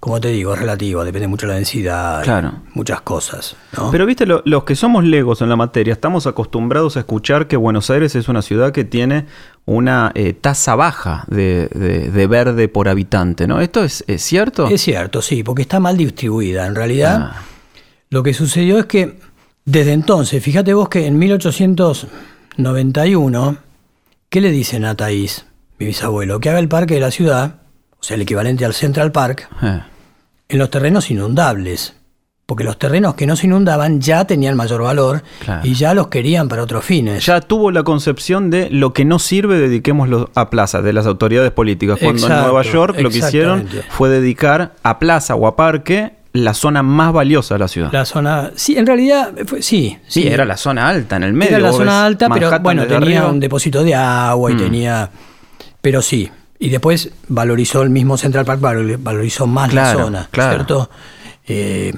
como 0.00 0.20
te 0.20 0.28
digo, 0.28 0.52
es 0.54 0.58
relativo, 0.60 1.04
depende 1.04 1.28
mucho 1.28 1.46
de 1.46 1.52
la 1.52 1.56
densidad, 1.56 2.22
Claro. 2.24 2.54
muchas 2.74 3.00
cosas. 3.02 3.54
¿no? 3.76 3.90
Pero 3.92 4.04
viste, 4.04 4.26
lo- 4.26 4.42
los 4.44 4.64
que 4.64 4.74
somos 4.74 5.04
legos 5.04 5.40
en 5.42 5.48
la 5.48 5.54
materia, 5.56 5.92
estamos 5.92 6.26
acostumbrados 6.26 6.96
a 6.96 7.00
escuchar 7.00 7.46
que 7.46 7.56
Buenos 7.56 7.88
Aires 7.90 8.16
es 8.16 8.28
una 8.28 8.42
ciudad 8.42 8.72
que 8.72 8.82
tiene 8.84 9.26
una 9.64 10.10
eh, 10.16 10.32
tasa 10.32 10.74
baja 10.74 11.24
de, 11.28 11.68
de- 11.72 12.10
de 12.10 12.26
verde 12.26 12.66
por 12.68 12.88
habitante, 12.88 13.46
¿no? 13.46 13.60
¿Esto 13.60 13.84
es, 13.84 14.02
es 14.08 14.22
cierto? 14.22 14.66
Es 14.66 14.80
cierto, 14.82 15.22
sí, 15.22 15.44
porque 15.44 15.62
está 15.62 15.78
mal 15.78 15.96
distribuida. 15.96 16.66
En 16.66 16.74
realidad, 16.74 17.30
Ah, 17.32 17.42
Lo 18.10 18.22
que 18.24 18.34
sucedió 18.34 18.78
es 18.78 18.86
que 18.86 19.20
desde 19.64 19.92
entonces, 19.92 20.42
fíjate 20.42 20.74
vos 20.74 20.88
que 20.88 21.06
en 21.06 21.16
1891, 21.18 23.56
¿qué 24.28 24.40
le 24.40 24.50
dicen 24.50 24.84
a 24.84 24.94
Thaís, 24.96 25.46
mi 25.78 25.86
bisabuelo? 25.86 26.40
Que 26.40 26.50
haga 26.50 26.58
el 26.58 26.68
parque 26.68 26.94
de 26.94 27.00
la 27.00 27.10
ciudad, 27.10 27.61
o 28.02 28.04
sea, 28.04 28.16
el 28.16 28.22
equivalente 28.22 28.64
al 28.64 28.74
Central 28.74 29.12
Park, 29.12 29.48
eh, 29.62 29.80
en 30.48 30.58
los 30.58 30.68
terrenos 30.70 31.10
inundables. 31.10 31.94
porque 32.44 32.64
los 32.64 32.78
terrenos 32.78 33.14
que 33.14 33.24
no 33.26 33.34
se 33.34 33.46
inundaban 33.46 34.00
ya 34.02 34.26
tenían 34.26 34.56
mayor 34.56 34.82
valor 34.82 35.22
Claro. 35.42 35.62
y 35.64 35.72
ya 35.72 35.94
los 35.94 36.08
querían 36.08 36.48
para 36.48 36.62
otros 36.64 36.84
fines. 36.84 37.24
Ya 37.24 37.40
tuvo 37.40 37.70
la 37.70 37.82
concepción 37.82 38.50
de 38.50 38.68
lo 38.68 38.92
que 38.92 39.06
no 39.06 39.18
sirve, 39.20 39.58
dediquémoslo 39.58 40.28
a 40.34 40.50
plaza, 40.50 40.82
de 40.82 40.92
las 40.92 41.06
autoridades 41.06 41.50
políticas. 41.52 41.98
Cuando 42.02 42.26
en 42.26 42.32
Nueva 42.42 42.60
York 42.62 42.98
lo 43.00 43.08
que 43.08 43.18
hicieron 43.18 43.66
fue 43.88 44.10
dedicar 44.10 44.72
a 44.82 44.98
plaza 44.98 45.34
o 45.34 45.46
a 45.46 45.56
parque 45.56 46.12
la 46.34 46.52
zona 46.52 46.82
más 46.82 47.14
valiosa 47.14 47.54
de 47.54 47.58
la 47.60 47.68
ciudad. 47.68 47.90
La 47.90 48.04
zona, 48.04 48.50
sí, 48.54 48.76
en 48.76 48.86
realidad, 48.86 49.32
fue- 49.46 49.62
sí, 49.62 49.96
sí, 50.06 50.26
era 50.26 50.44
la 50.44 50.58
zona 50.58 50.88
alta, 50.88 51.16
en 51.16 51.22
el 51.22 51.32
medio. 51.32 51.56
Era 51.56 51.66
la 51.68 51.72
zona 51.72 52.04
alta, 52.04 52.28
pero 52.28 52.50
bueno, 52.58 52.82
tenía 52.82 52.96
arriba. 52.98 53.28
un 53.28 53.40
depósito 53.40 53.82
de 53.82 53.94
agua 53.94 54.50
y 54.50 54.54
Mm. 54.54 54.58
tenía. 54.58 55.10
Pero 55.80 56.02
sí. 56.02 56.30
Y 56.64 56.68
después 56.70 57.10
valorizó 57.28 57.82
el 57.82 57.90
mismo 57.90 58.16
Central 58.16 58.44
Park, 58.44 58.60
valor- 58.60 58.98
valorizó 59.02 59.46
más 59.48 59.70
Claro, 59.70 59.98
la 59.98 60.04
zona, 60.04 60.28
claro. 60.30 60.54
¿cierto? 60.54 60.90
Eh, 61.48 61.92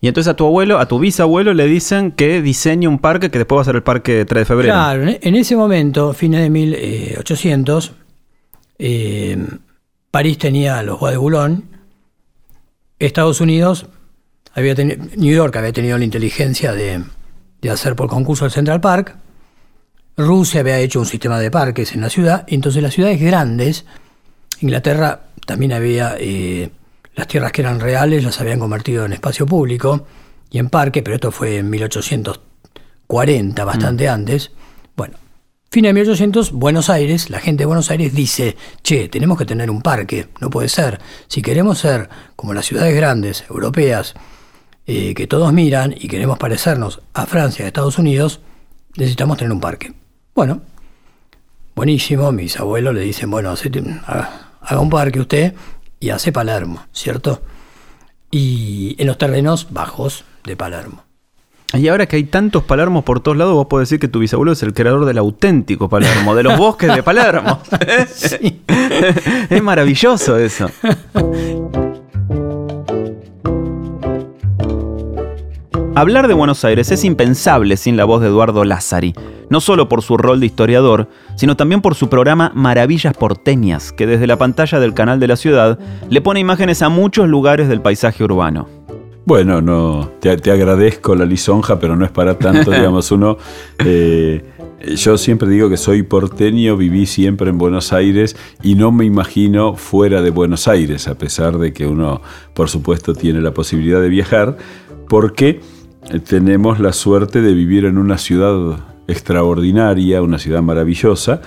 Y 0.00 0.08
entonces 0.08 0.30
a 0.30 0.36
tu 0.36 0.44
abuelo, 0.44 0.78
a 0.78 0.86
tu 0.86 0.98
bisabuelo 0.98 1.54
le 1.54 1.66
dicen 1.66 2.12
que 2.12 2.42
diseñe 2.42 2.86
un 2.86 2.98
parque 2.98 3.30
que 3.30 3.38
después 3.38 3.56
va 3.56 3.62
a 3.62 3.64
ser 3.64 3.76
el 3.76 3.82
parque 3.82 4.26
3 4.26 4.42
de 4.42 4.44
febrero. 4.44 4.74
claro, 4.74 5.04
en 5.08 5.34
ese 5.36 5.56
momento, 5.56 6.12
fines 6.12 6.42
de 6.42 6.50
1800, 6.50 7.92
eh, 8.78 9.38
París 10.10 10.36
tenía 10.36 10.82
los 10.82 11.00
Bois 11.00 11.12
de 11.12 11.16
Boulogne, 11.18 11.62
Estados 12.98 13.40
Unidos, 13.40 13.86
había 14.54 14.74
teni- 14.74 14.98
New 15.16 15.34
York 15.34 15.56
había 15.56 15.72
tenido 15.72 15.96
la 15.96 16.04
inteligencia 16.04 16.72
de, 16.72 17.02
de 17.62 17.70
hacer 17.70 17.96
por 17.96 18.08
concurso 18.08 18.44
el 18.44 18.50
Central 18.50 18.82
Park, 18.82 19.16
Rusia 20.16 20.60
había 20.60 20.78
hecho 20.78 21.00
un 21.00 21.06
sistema 21.06 21.40
de 21.40 21.50
parques 21.50 21.92
en 21.92 22.00
la 22.00 22.08
ciudad, 22.08 22.44
y 22.46 22.54
entonces 22.54 22.82
las 22.82 22.94
ciudades 22.94 23.20
grandes, 23.20 23.84
Inglaterra 24.60 25.22
también 25.44 25.72
había, 25.72 26.16
eh, 26.18 26.70
las 27.14 27.26
tierras 27.26 27.50
que 27.52 27.62
eran 27.62 27.80
reales 27.80 28.22
las 28.22 28.40
habían 28.40 28.60
convertido 28.60 29.04
en 29.04 29.12
espacio 29.12 29.44
público 29.46 30.06
y 30.50 30.58
en 30.58 30.70
parque, 30.70 31.02
pero 31.02 31.16
esto 31.16 31.32
fue 31.32 31.58
en 31.58 31.68
1840, 31.68 33.64
bastante 33.64 34.08
antes. 34.08 34.52
Bueno, 34.96 35.16
fin 35.70 35.82
de 35.82 35.92
1800, 35.92 36.52
Buenos 36.52 36.90
Aires, 36.90 37.28
la 37.28 37.40
gente 37.40 37.62
de 37.62 37.66
Buenos 37.66 37.90
Aires 37.90 38.14
dice, 38.14 38.56
che, 38.82 39.08
tenemos 39.08 39.36
que 39.36 39.44
tener 39.44 39.68
un 39.68 39.82
parque, 39.82 40.28
no 40.40 40.48
puede 40.48 40.68
ser. 40.68 41.00
Si 41.26 41.42
queremos 41.42 41.80
ser 41.80 42.08
como 42.36 42.54
las 42.54 42.66
ciudades 42.66 42.94
grandes, 42.94 43.44
europeas, 43.50 44.14
eh, 44.86 45.12
que 45.14 45.26
todos 45.26 45.52
miran 45.52 45.92
y 45.92 46.06
queremos 46.06 46.38
parecernos 46.38 47.02
a 47.14 47.26
Francia, 47.26 47.64
a 47.64 47.68
Estados 47.68 47.98
Unidos, 47.98 48.40
necesitamos 48.96 49.38
tener 49.38 49.52
un 49.52 49.60
parque. 49.60 50.03
Bueno, 50.34 50.62
buenísimo, 51.76 52.32
mis 52.32 52.58
abuelos 52.58 52.92
le 52.92 53.02
dicen, 53.02 53.30
bueno, 53.30 53.54
haga, 54.06 54.80
un 54.80 54.90
parque 54.90 55.20
usted 55.20 55.54
y 56.00 56.10
hace 56.10 56.32
Palermo, 56.32 56.84
¿cierto? 56.92 57.40
Y 58.32 58.96
en 58.98 59.06
los 59.06 59.16
terrenos 59.16 59.68
bajos 59.70 60.24
de 60.42 60.56
Palermo. 60.56 61.04
Y 61.72 61.86
ahora 61.86 62.06
que 62.06 62.16
hay 62.16 62.24
tantos 62.24 62.64
Palermos 62.64 63.04
por 63.04 63.20
todos 63.20 63.36
lados, 63.36 63.54
vos 63.54 63.66
podés 63.66 63.88
decir 63.88 64.00
que 64.00 64.08
tu 64.08 64.18
bisabuelo 64.18 64.50
es 64.50 64.62
el 64.64 64.74
creador 64.74 65.04
del 65.04 65.18
auténtico 65.18 65.88
Palermo, 65.88 66.34
de 66.34 66.42
los 66.42 66.58
bosques 66.58 66.92
de 66.92 67.04
Palermo. 67.04 67.60
Sí. 68.12 68.60
es 69.50 69.62
maravilloso 69.62 70.36
eso. 70.36 70.68
Hablar 75.96 76.26
de 76.26 76.34
Buenos 76.34 76.64
Aires 76.64 76.90
es 76.90 77.04
impensable 77.04 77.76
sin 77.76 77.96
la 77.96 78.04
voz 78.04 78.20
de 78.20 78.26
Eduardo 78.26 78.64
Lázari, 78.64 79.14
no 79.48 79.60
solo 79.60 79.88
por 79.88 80.02
su 80.02 80.16
rol 80.16 80.40
de 80.40 80.46
historiador, 80.46 81.08
sino 81.36 81.56
también 81.56 81.82
por 81.82 81.94
su 81.94 82.08
programa 82.08 82.50
Maravillas 82.52 83.16
Porteñas, 83.16 83.92
que 83.92 84.08
desde 84.08 84.26
la 84.26 84.36
pantalla 84.36 84.80
del 84.80 84.92
canal 84.92 85.20
de 85.20 85.28
la 85.28 85.36
ciudad 85.36 85.78
le 86.10 86.20
pone 86.20 86.40
imágenes 86.40 86.82
a 86.82 86.88
muchos 86.88 87.28
lugares 87.28 87.68
del 87.68 87.80
paisaje 87.80 88.24
urbano. 88.24 88.68
Bueno, 89.24 89.62
no, 89.62 90.10
te, 90.18 90.36
te 90.36 90.50
agradezco 90.50 91.14
la 91.14 91.26
lisonja, 91.26 91.78
pero 91.78 91.94
no 91.94 92.04
es 92.04 92.10
para 92.10 92.36
tanto, 92.38 92.70
digamos, 92.72 93.12
uno... 93.12 93.38
eh, 93.78 94.44
yo 94.96 95.16
siempre 95.16 95.48
digo 95.48 95.70
que 95.70 95.78
soy 95.78 96.02
porteño, 96.02 96.76
viví 96.76 97.06
siempre 97.06 97.48
en 97.48 97.56
Buenos 97.56 97.94
Aires 97.94 98.36
y 98.62 98.74
no 98.74 98.92
me 98.92 99.06
imagino 99.06 99.76
fuera 99.76 100.20
de 100.20 100.28
Buenos 100.28 100.68
Aires, 100.68 101.08
a 101.08 101.14
pesar 101.16 101.56
de 101.56 101.72
que 101.72 101.86
uno, 101.86 102.20
por 102.52 102.68
supuesto, 102.68 103.14
tiene 103.14 103.40
la 103.40 103.54
posibilidad 103.54 104.02
de 104.02 104.10
viajar, 104.10 104.58
porque 105.08 105.60
tenemos 106.28 106.80
la 106.80 106.92
suerte 106.92 107.40
de 107.40 107.54
vivir 107.54 107.84
en 107.84 107.98
una 107.98 108.18
ciudad 108.18 108.78
extraordinaria, 109.06 110.22
una 110.22 110.38
ciudad 110.38 110.62
maravillosa, 110.62 111.42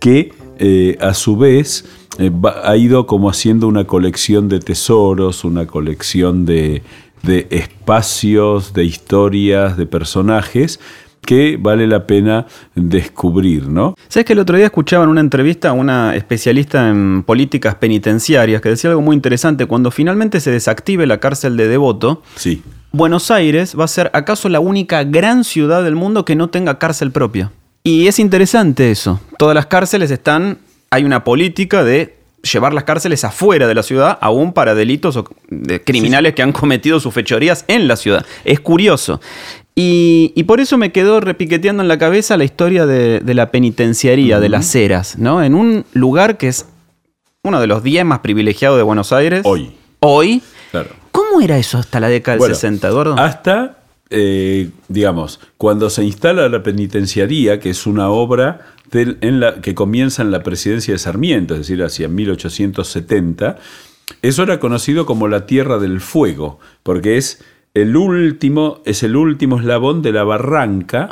que 0.00 0.32
eh, 0.58 0.96
a 1.00 1.14
su 1.14 1.36
vez 1.36 1.84
eh, 2.18 2.30
ha 2.64 2.76
ido 2.76 3.06
como 3.06 3.30
haciendo 3.30 3.68
una 3.68 3.86
colección 3.86 4.48
de 4.48 4.60
tesoros, 4.60 5.44
una 5.44 5.66
colección 5.66 6.44
de, 6.44 6.82
de 7.22 7.46
espacios, 7.50 8.72
de 8.74 8.84
historias, 8.84 9.76
de 9.76 9.86
personajes 9.86 10.80
que 11.24 11.56
vale 11.58 11.86
la 11.86 12.06
pena 12.06 12.46
descubrir, 12.74 13.68
¿no? 13.68 13.94
¿Sabes 14.08 14.26
que 14.26 14.32
el 14.32 14.40
otro 14.40 14.56
día 14.56 14.66
escuchaba 14.66 15.04
en 15.04 15.10
una 15.10 15.20
entrevista 15.20 15.70
a 15.70 15.72
una 15.72 16.14
especialista 16.16 16.88
en 16.88 17.22
políticas 17.22 17.76
penitenciarias 17.76 18.60
que 18.60 18.68
decía 18.68 18.90
algo 18.90 19.02
muy 19.02 19.14
interesante? 19.14 19.66
Cuando 19.66 19.90
finalmente 19.90 20.40
se 20.40 20.50
desactive 20.50 21.06
la 21.06 21.18
cárcel 21.18 21.56
de 21.56 21.68
Devoto, 21.68 22.22
Sí. 22.36 22.62
Buenos 22.94 23.30
Aires 23.30 23.74
va 23.78 23.84
a 23.84 23.88
ser 23.88 24.10
acaso 24.12 24.50
la 24.50 24.60
única 24.60 25.02
gran 25.04 25.44
ciudad 25.44 25.82
del 25.82 25.94
mundo 25.94 26.26
que 26.26 26.36
no 26.36 26.50
tenga 26.50 26.78
cárcel 26.78 27.10
propia. 27.10 27.50
Y 27.84 28.06
es 28.06 28.18
interesante 28.18 28.90
eso. 28.90 29.18
Todas 29.38 29.54
las 29.54 29.66
cárceles 29.66 30.10
están, 30.10 30.58
hay 30.90 31.04
una 31.04 31.24
política 31.24 31.84
de 31.84 32.16
llevar 32.42 32.74
las 32.74 32.84
cárceles 32.84 33.24
afuera 33.24 33.66
de 33.66 33.74
la 33.74 33.82
ciudad, 33.82 34.18
aún 34.20 34.52
para 34.52 34.74
delitos 34.74 35.16
o 35.16 35.24
de 35.48 35.82
criminales 35.82 36.34
que 36.34 36.42
han 36.42 36.52
cometido 36.52 37.00
sus 37.00 37.14
fechorías 37.14 37.64
en 37.68 37.88
la 37.88 37.96
ciudad. 37.96 38.26
Es 38.44 38.60
curioso. 38.60 39.20
Y, 39.74 40.32
y 40.34 40.42
por 40.42 40.60
eso 40.60 40.76
me 40.76 40.92
quedó 40.92 41.20
repiqueteando 41.20 41.82
en 41.82 41.88
la 41.88 41.98
cabeza 41.98 42.36
la 42.36 42.44
historia 42.44 42.84
de, 42.84 43.20
de 43.20 43.34
la 43.34 43.50
penitenciaría, 43.50 44.38
de 44.38 44.48
las 44.50 44.66
ceras, 44.66 45.18
¿no? 45.18 45.42
En 45.42 45.54
un 45.54 45.86
lugar 45.94 46.36
que 46.36 46.48
es 46.48 46.66
uno 47.42 47.60
de 47.60 47.66
los 47.66 47.82
10 47.82 48.04
más 48.04 48.20
privilegiados 48.20 48.76
de 48.76 48.82
Buenos 48.82 49.12
Aires. 49.12 49.42
Hoy. 49.44 49.72
Hoy. 50.00 50.42
Claro. 50.70 50.90
¿Cómo 51.10 51.40
era 51.40 51.58
eso 51.58 51.78
hasta 51.78 52.00
la 52.00 52.08
década 52.08 52.34
del 52.34 52.40
Bueno, 52.40 52.54
60, 52.54 52.88
Eduardo? 52.88 53.18
Hasta, 53.18 53.78
eh, 54.10 54.70
digamos, 54.88 55.40
cuando 55.56 55.90
se 55.90 56.04
instala 56.04 56.48
la 56.48 56.62
penitenciaría, 56.62 57.58
que 57.58 57.70
es 57.70 57.86
una 57.86 58.10
obra 58.10 58.60
en 58.92 59.40
la, 59.40 59.60
que 59.60 59.74
comienza 59.74 60.22
en 60.22 60.30
la 60.30 60.42
presidencia 60.42 60.92
de 60.92 60.98
Sarmiento, 60.98 61.54
es 61.54 61.60
decir, 61.60 61.82
hacia 61.82 62.08
1870, 62.08 63.56
eso 64.20 64.42
era 64.42 64.60
conocido 64.60 65.06
como 65.06 65.28
la 65.28 65.46
Tierra 65.46 65.78
del 65.78 66.00
Fuego, 66.00 66.60
porque 66.82 67.16
es 67.16 67.42
el 67.74 67.96
último, 67.96 68.80
es 68.84 69.02
el 69.02 69.16
último 69.16 69.58
eslabón 69.58 70.02
de 70.02 70.12
la 70.12 70.24
barranca. 70.24 71.08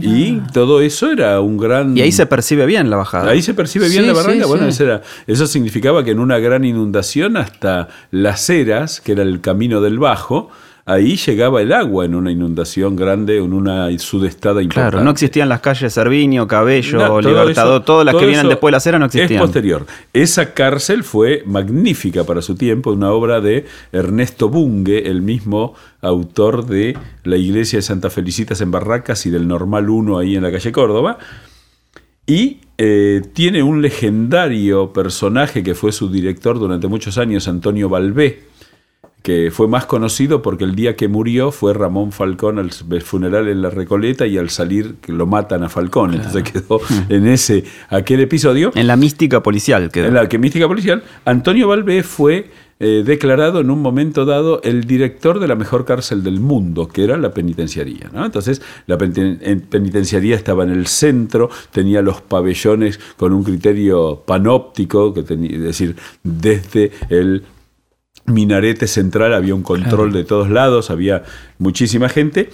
y 0.00 0.40
todo 0.52 0.80
eso 0.80 1.12
era 1.12 1.40
un 1.40 1.58
gran. 1.58 1.96
Y 1.96 2.00
ahí 2.00 2.12
se 2.12 2.24
percibe 2.26 2.64
bien 2.66 2.88
la 2.90 2.96
bajada. 2.96 3.30
Ahí 3.30 3.42
se 3.42 3.52
percibe 3.54 3.88
bien 3.88 4.02
Sí, 4.02 4.06
la 4.08 4.14
barranca. 4.14 4.44
sí, 4.44 4.48
bueno, 4.48 4.64
sí. 4.64 4.70
Eso, 4.70 4.84
era- 4.84 5.02
eso 5.26 5.46
significaba 5.46 6.02
que 6.02 6.12
en 6.12 6.18
una 6.18 6.38
gran 6.38 6.64
inundación 6.64 7.36
hasta 7.36 7.88
Las 8.10 8.48
Heras, 8.48 9.00
que 9.00 9.12
era 9.12 9.22
el 9.22 9.40
camino 9.42 9.80
del 9.82 9.98
Bajo, 9.98 10.48
ahí 10.84 11.16
llegaba 11.16 11.62
el 11.62 11.72
agua 11.72 12.04
en 12.04 12.14
una 12.14 12.30
inundación 12.32 12.96
grande, 12.96 13.38
en 13.38 13.52
una 13.52 13.88
sudestada 13.98 14.62
importante. 14.62 14.90
Claro, 14.92 15.04
no 15.04 15.10
existían 15.12 15.48
las 15.48 15.60
calles 15.60 15.92
Servinio, 15.92 16.46
Cabello, 16.48 16.98
No, 16.98 17.06
todo 17.06 17.20
Libertador, 17.20 17.74
eso- 17.76 17.82
todas 17.84 18.06
las 18.06 18.14
que 18.16 18.26
vienen 18.26 18.48
después 18.48 18.70
de 18.70 18.72
la 18.72 18.76
acera 18.78 18.98
no 18.98 19.06
existían. 19.06 19.32
Es 19.40 19.40
posterior. 19.40 19.86
Esa 20.12 20.54
cárcel 20.54 21.04
fue 21.04 21.42
magnífica 21.46 22.24
para 22.24 22.42
su 22.42 22.54
tiempo, 22.56 22.92
una 22.92 23.12
obra 23.12 23.40
de 23.40 23.64
Ernesto 23.92 24.48
Bunge, 24.48 25.08
el 25.08 25.22
mismo 25.22 25.74
autor 26.00 26.66
de 26.66 26.96
la 27.24 27.36
iglesia 27.36 27.78
de 27.78 27.82
Santa 27.82 28.10
Felicitas 28.10 28.60
en 28.60 28.70
Barracas 28.70 29.24
y 29.26 29.30
del 29.30 29.46
Normal 29.46 29.88
1 29.88 30.18
ahí 30.18 30.34
en 30.36 30.42
la 30.42 30.50
calle 30.50 30.72
Córdoba. 30.72 31.18
Y 32.26 32.58
eh, 32.78 33.22
tiene 33.32 33.62
un 33.62 33.82
legendario 33.82 34.92
personaje 34.92 35.62
que 35.62 35.74
fue 35.74 35.92
su 35.92 36.08
director 36.10 36.58
durante 36.58 36.88
muchos 36.88 37.18
años, 37.18 37.46
Antonio 37.48 37.88
Balbé, 37.88 38.44
que 39.22 39.50
fue 39.52 39.68
más 39.68 39.86
conocido 39.86 40.42
porque 40.42 40.64
el 40.64 40.74
día 40.74 40.96
que 40.96 41.06
murió 41.08 41.52
fue 41.52 41.74
Ramón 41.74 42.10
Falcón 42.12 42.58
al 42.58 42.70
funeral 43.02 43.48
en 43.48 43.62
la 43.62 43.70
Recoleta 43.70 44.26
y 44.26 44.36
al 44.36 44.50
salir 44.50 44.96
lo 45.06 45.26
matan 45.26 45.62
a 45.62 45.68
Falcón. 45.68 46.14
Entonces 46.14 46.42
quedó 46.42 46.80
en 47.08 47.26
ese 47.28 47.62
aquel 47.88 48.20
episodio. 48.20 48.72
En 48.74 48.86
la 48.88 48.96
mística 48.96 49.42
policial 49.42 49.90
quedó. 49.90 50.06
En 50.06 50.14
la 50.14 50.28
que 50.28 50.38
mística 50.38 50.66
policial, 50.66 51.02
Antonio 51.24 51.68
Balbé 51.68 52.02
fue 52.02 52.50
eh, 52.80 53.04
declarado 53.06 53.60
en 53.60 53.70
un 53.70 53.80
momento 53.80 54.24
dado 54.24 54.60
el 54.64 54.84
director 54.88 55.38
de 55.38 55.46
la 55.46 55.54
mejor 55.54 55.84
cárcel 55.84 56.24
del 56.24 56.40
mundo, 56.40 56.88
que 56.88 57.04
era 57.04 57.16
la 57.16 57.32
penitenciaría. 57.32 58.10
¿no? 58.12 58.24
Entonces, 58.26 58.60
la 58.88 58.98
peniten- 58.98 59.38
en- 59.42 59.60
penitenciaría 59.60 60.34
estaba 60.34 60.64
en 60.64 60.70
el 60.70 60.88
centro, 60.88 61.48
tenía 61.70 62.02
los 62.02 62.20
pabellones 62.22 62.98
con 63.16 63.32
un 63.34 63.44
criterio 63.44 64.24
panóptico, 64.26 65.14
que 65.14 65.22
tenía, 65.22 65.52
es 65.58 65.62
decir, 65.62 65.94
desde 66.24 66.90
el 67.08 67.44
minarete 68.26 68.86
central 68.86 69.34
había 69.34 69.54
un 69.54 69.62
control 69.62 70.12
de 70.12 70.24
todos 70.24 70.48
lados, 70.48 70.90
había 70.90 71.24
muchísima 71.58 72.08
gente 72.08 72.50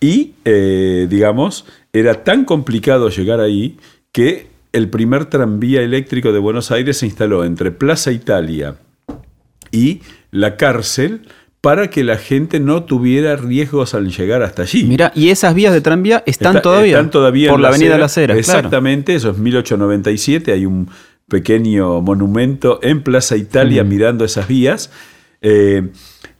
y, 0.00 0.34
eh, 0.44 1.06
digamos, 1.08 1.66
era 1.92 2.24
tan 2.24 2.44
complicado 2.44 3.08
llegar 3.08 3.40
ahí 3.40 3.78
que 4.12 4.48
el 4.72 4.90
primer 4.90 5.26
tranvía 5.26 5.82
eléctrico 5.82 6.32
de 6.32 6.40
Buenos 6.40 6.70
Aires 6.70 6.98
se 6.98 7.06
instaló 7.06 7.44
entre 7.44 7.70
Plaza 7.70 8.10
Italia 8.10 8.76
y 9.70 10.02
la 10.30 10.56
cárcel 10.56 11.22
para 11.60 11.88
que 11.88 12.04
la 12.04 12.18
gente 12.18 12.60
no 12.60 12.84
tuviera 12.84 13.36
riesgos 13.36 13.94
al 13.94 14.10
llegar 14.10 14.42
hasta 14.42 14.62
allí. 14.62 14.84
Mira, 14.84 15.12
y 15.14 15.30
esas 15.30 15.54
vías 15.54 15.72
de 15.72 15.80
tranvía 15.80 16.22
están 16.26 16.60
todavía, 16.60 16.96
están 16.96 17.10
todavía 17.10 17.50
por 17.50 17.58
la 17.58 17.68
Avenida 17.68 17.92
Las 17.92 18.00
Las 18.00 18.18
Heras. 18.18 18.36
Exactamente, 18.36 19.14
eso 19.14 19.30
es 19.30 19.38
1897, 19.38 20.52
hay 20.52 20.66
un 20.66 20.90
pequeño 21.28 22.00
monumento 22.00 22.78
en 22.82 23.02
Plaza 23.02 23.36
Italia 23.36 23.84
mirando 23.84 24.24
esas 24.24 24.48
vías. 24.48 24.90
Eh, 25.42 25.90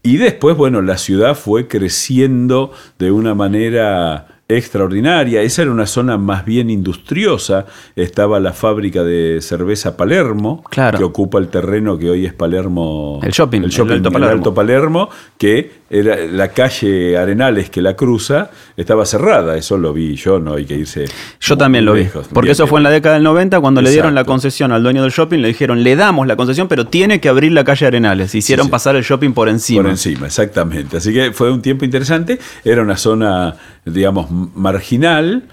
y 0.03 0.19
después, 0.19 0.57
bueno, 0.57 0.83
la 0.83 0.99
ciudad 0.99 1.35
fue 1.35 1.67
creciendo 1.69 2.73
de 2.99 3.11
una 3.11 3.35
manera 3.35 4.29
extraordinaria. 4.49 5.41
Esa 5.43 5.63
era 5.63 5.71
una 5.71 5.87
zona 5.87 6.19
más 6.19 6.45
bien 6.45 6.69
industriosa. 6.69 7.65
Estaba 7.97 8.41
la 8.41 8.53
fábrica 8.53 9.03
de 9.03 9.39
cerveza 9.41 9.97
Palermo, 9.97 10.63
Claro. 10.71 10.99
que 10.99 11.05
ocupa 11.05 11.39
el 11.39 11.49
terreno 11.49 11.99
que 11.99 12.11
hoy 12.11 12.27
es 12.27 12.35
Palermo. 12.35 13.21
El 13.23 13.33
shopping, 13.33 13.63
el 13.63 13.71
shopping 13.71 13.93
el 13.93 13.97
Alto 13.99 14.09
el 14.09 14.13
Palermo. 14.13 14.37
Alto 14.37 14.55
Palermo, 14.55 15.09
que 15.39 15.71
era 15.95 16.17
la 16.27 16.49
calle 16.49 17.17
Arenales 17.17 17.71
que 17.71 17.81
la 17.81 17.95
cruza, 17.95 18.51
estaba 18.77 19.07
cerrada. 19.07 19.57
Eso 19.57 19.79
lo 19.79 19.93
vi 19.93 20.17
yo, 20.17 20.41
no 20.41 20.55
hay 20.55 20.65
que 20.65 20.75
irse. 20.75 21.05
Yo 21.41 21.57
también 21.57 21.85
lo 21.85 21.93
vi. 21.93 22.09
Porque 22.33 22.51
eso 22.51 22.67
fue 22.67 22.81
en 22.81 22.85
la 22.85 22.91
década 22.91 23.15
del 23.15 23.23
90 23.23 23.61
cuando 23.61 23.81
le 23.81 23.91
dieron 23.91 24.13
la 24.15 24.25
concesión 24.25 24.73
al 24.73 24.83
dueño 24.83 25.03
del 25.03 25.13
shopping. 25.13 25.39
Le 25.39 25.49
dijeron, 25.49 25.85
le 25.85 25.95
damos 25.95 26.27
la 26.27 26.35
concesión, 26.35 26.67
pero 26.67 26.87
tiene 26.87 27.21
que 27.21 27.29
abrir 27.29 27.53
la 27.53 27.63
calle 27.63 27.87
Arenales. 27.87 28.35
Hicieron 28.35 28.67
sí. 28.67 28.73
pasar 28.73 28.97
el 28.97 29.05
shopping 29.05 29.33
por 29.33 29.49
encima. 29.49 29.83
Por 29.83 29.91
encima, 29.93 30.27
exactamente. 30.27 30.97
Así 30.97 31.13
que 31.13 31.33
fue 31.33 31.53
un 31.53 31.63
tiempo 31.63 31.85
interesante. 31.85 32.41
Era 32.65 32.83
una 32.83 32.97
zona, 32.97 33.55
digamos, 33.85 34.31
marginal 34.31 35.45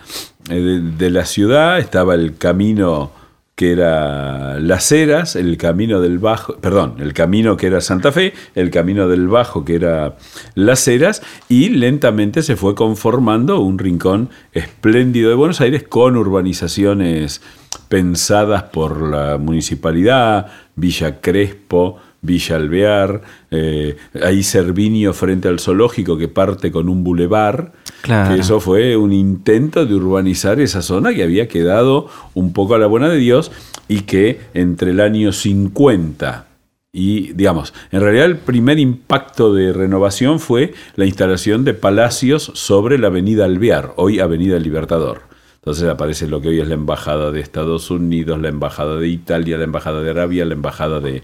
eh, 0.50 0.56
de, 0.56 0.80
de 0.82 1.10
la 1.12 1.26
ciudad. 1.26 1.78
Estaba 1.78 2.16
el 2.16 2.36
camino 2.38 3.12
que 3.62 3.72
era 3.72 4.60
Las 4.60 4.92
Heras, 4.92 5.36
el 5.36 5.56
camino 5.56 6.02
del 6.02 6.18
Bajo, 6.18 6.56
perdón, 6.56 6.96
el 6.98 7.14
camino 7.14 7.58
que 7.58 7.68
era 7.68 7.80
Santa 7.80 8.12
Fe, 8.12 8.34
el 8.56 8.72
camino 8.72 9.08
del 9.08 9.28
Bajo 9.28 9.64
que 9.64 9.76
era 9.76 10.18
Las 10.56 10.88
Heras, 10.88 11.22
y 11.48 11.70
lentamente 11.70 12.42
se 12.42 12.56
fue 12.56 12.74
conformando 12.74 13.60
un 13.60 13.78
rincón 13.78 14.32
espléndido 14.52 15.30
de 15.30 15.36
Buenos 15.36 15.62
Aires 15.62 15.84
con 15.84 16.18
urbanizaciones 16.18 17.44
pensadas 17.88 18.64
por 18.64 19.00
la 19.00 19.38
municipalidad, 19.38 20.48
Villa 20.76 21.22
Crespo, 21.22 21.98
Villa 22.24 22.56
Alvear, 22.56 23.22
eh, 23.52 23.96
ahí 24.24 24.42
Cervinio 24.42 25.14
frente 25.14 25.50
al 25.50 25.60
zoológico 25.60 26.18
que 26.18 26.28
parte 26.28 26.72
con 26.72 26.90
un 26.90 27.04
bulevar, 27.04 27.74
Claro. 28.02 28.34
que 28.34 28.42
eso 28.42 28.60
fue 28.60 28.98
un 28.98 29.14
intento 29.14 29.86
de 29.86 29.94
urbanizar 29.94 30.60
esa 30.60 30.82
zona 30.82 31.14
que 31.14 31.24
había 31.24 31.48
quedado 31.48 32.08
un 32.34 32.52
poco 32.52 32.74
a 32.76 32.80
la 32.80 32.88
buena 32.88 33.10
de 33.10 33.18
Dios 33.18 33.52
y 33.88 34.02
que 34.02 34.40
entre 34.54 34.92
el 34.92 35.00
año 35.00 35.32
50 35.32 36.48
y, 36.94 37.32
digamos, 37.34 37.74
en 37.92 38.02
realidad 38.02 38.26
el 38.26 38.38
primer 38.38 38.78
impacto 38.78 39.54
de 39.54 39.72
renovación 39.72 40.42
fue 40.42 40.74
la 40.96 41.06
instalación 41.06 41.64
de 41.64 41.74
palacios 41.74 42.52
sobre 42.56 42.98
la 42.98 43.08
avenida 43.08 43.46
Alvear, 43.46 43.94
hoy 43.96 44.20
Avenida 44.20 44.60
Libertador. 44.60 45.22
Entonces 45.56 45.88
aparece 45.88 46.28
lo 46.28 46.42
que 46.42 46.50
hoy 46.50 46.60
es 46.60 46.68
la 46.68 46.74
Embajada 46.74 47.32
de 47.32 47.40
Estados 47.40 47.92
Unidos, 47.92 48.42
la 48.42 48.50
Embajada 48.50 48.98
de 48.98 49.08
Italia, 49.08 49.58
la 49.58 49.64
Embajada 49.64 50.02
de 50.02 50.10
Arabia, 50.10 50.44
la 50.44 50.54
Embajada 50.54 51.00
de 51.00 51.24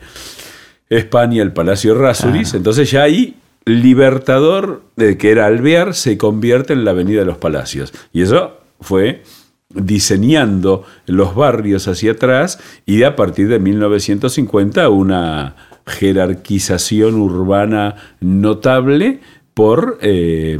España, 0.90 1.42
el 1.42 1.52
Palacio 1.52 1.96
Rasuris. 1.96 2.54
Entonces 2.54 2.90
ya 2.90 3.04
ahí 3.04 3.36
Libertador, 3.68 4.82
eh, 4.96 5.18
que 5.18 5.32
era 5.32 5.46
Alvear, 5.46 5.94
se 5.94 6.18
convierte 6.18 6.74
en 6.74 6.86
la 6.86 6.92
Avenida 6.92 7.20
de 7.20 7.26
los 7.26 7.38
Palacios. 7.38 7.94
Y 8.14 8.22
eso 8.22 8.62
fue 8.80 9.24
diseñando 9.70 10.86
los 11.06 11.36
barrios 11.36 11.88
hacia 11.88 12.14
atrás 12.14 12.60
y 12.86 13.04
a 13.04 13.18
partir 13.18 13.50
de 13.50 13.60
1950 13.60 14.88
una 14.90 15.56
jerarquización 15.86 17.16
urbana 17.16 17.96
notable 18.22 19.20
por, 19.54 20.00
eh, 20.02 20.60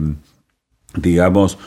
digamos, 0.96 1.58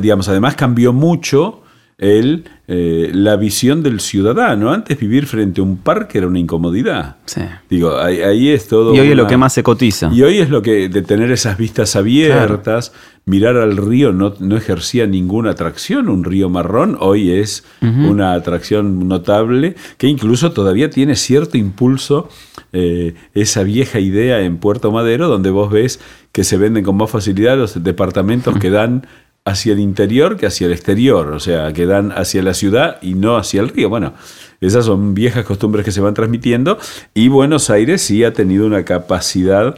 digamos, 0.00 0.28
además 0.28 0.56
cambió 0.56 0.92
mucho 0.92 1.63
el, 1.98 2.44
eh, 2.66 3.10
la 3.12 3.36
visión 3.36 3.82
del 3.82 4.00
ciudadano. 4.00 4.72
Antes 4.72 4.98
vivir 4.98 5.26
frente 5.26 5.60
a 5.60 5.64
un 5.64 5.76
parque 5.76 6.18
era 6.18 6.26
una 6.26 6.38
incomodidad. 6.38 7.16
Sí. 7.26 7.42
Digo, 7.70 7.98
ahí, 7.98 8.20
ahí 8.20 8.48
es 8.50 8.68
todo. 8.68 8.94
Y 8.94 9.00
hoy 9.00 9.10
es 9.10 9.16
lo 9.16 9.26
que 9.26 9.36
más 9.36 9.52
se 9.52 9.62
cotiza. 9.62 10.10
y 10.12 10.22
hoy 10.22 10.38
es 10.38 10.50
lo 10.50 10.62
que, 10.62 10.88
de 10.88 11.02
tener 11.02 11.30
esas 11.30 11.56
vistas 11.56 11.94
abiertas, 11.96 12.92
mirar 13.26 13.56
al 13.56 13.76
río 13.76 14.12
no, 14.12 14.34
no 14.38 14.56
ejercía 14.56 15.06
ninguna 15.06 15.52
atracción, 15.52 16.08
un 16.08 16.24
río 16.24 16.48
marrón, 16.48 16.96
hoy 17.00 17.30
es 17.30 17.64
una 17.80 18.34
atracción 18.34 19.08
notable, 19.08 19.76
que 19.96 20.08
incluso 20.08 20.52
todavía 20.52 20.90
tiene 20.90 21.16
cierto 21.16 21.56
impulso 21.56 22.28
eh, 22.72 23.14
esa 23.34 23.62
vieja 23.62 24.00
idea 24.00 24.40
en 24.40 24.58
Puerto 24.58 24.92
Madero, 24.92 25.28
donde 25.28 25.50
vos 25.50 25.70
ves 25.70 26.00
que 26.32 26.44
se 26.44 26.56
venden 26.56 26.84
con 26.84 26.96
más 26.96 27.10
facilidad 27.10 27.56
los 27.56 27.82
departamentos 27.82 28.58
que 28.58 28.68
dan 28.68 29.06
hacia 29.44 29.74
el 29.74 29.80
interior 29.80 30.36
que 30.36 30.46
hacia 30.46 30.66
el 30.66 30.72
exterior, 30.72 31.32
o 31.32 31.40
sea, 31.40 31.72
que 31.72 31.84
dan 31.84 32.12
hacia 32.12 32.42
la 32.42 32.54
ciudad 32.54 32.98
y 33.02 33.14
no 33.14 33.36
hacia 33.36 33.60
el 33.60 33.68
río. 33.68 33.90
Bueno, 33.90 34.14
esas 34.60 34.86
son 34.86 35.14
viejas 35.14 35.44
costumbres 35.44 35.84
que 35.84 35.92
se 35.92 36.00
van 36.00 36.14
transmitiendo 36.14 36.78
y 37.12 37.28
Buenos 37.28 37.68
Aires 37.68 38.00
sí 38.00 38.24
ha 38.24 38.32
tenido 38.32 38.66
una 38.66 38.84
capacidad 38.84 39.76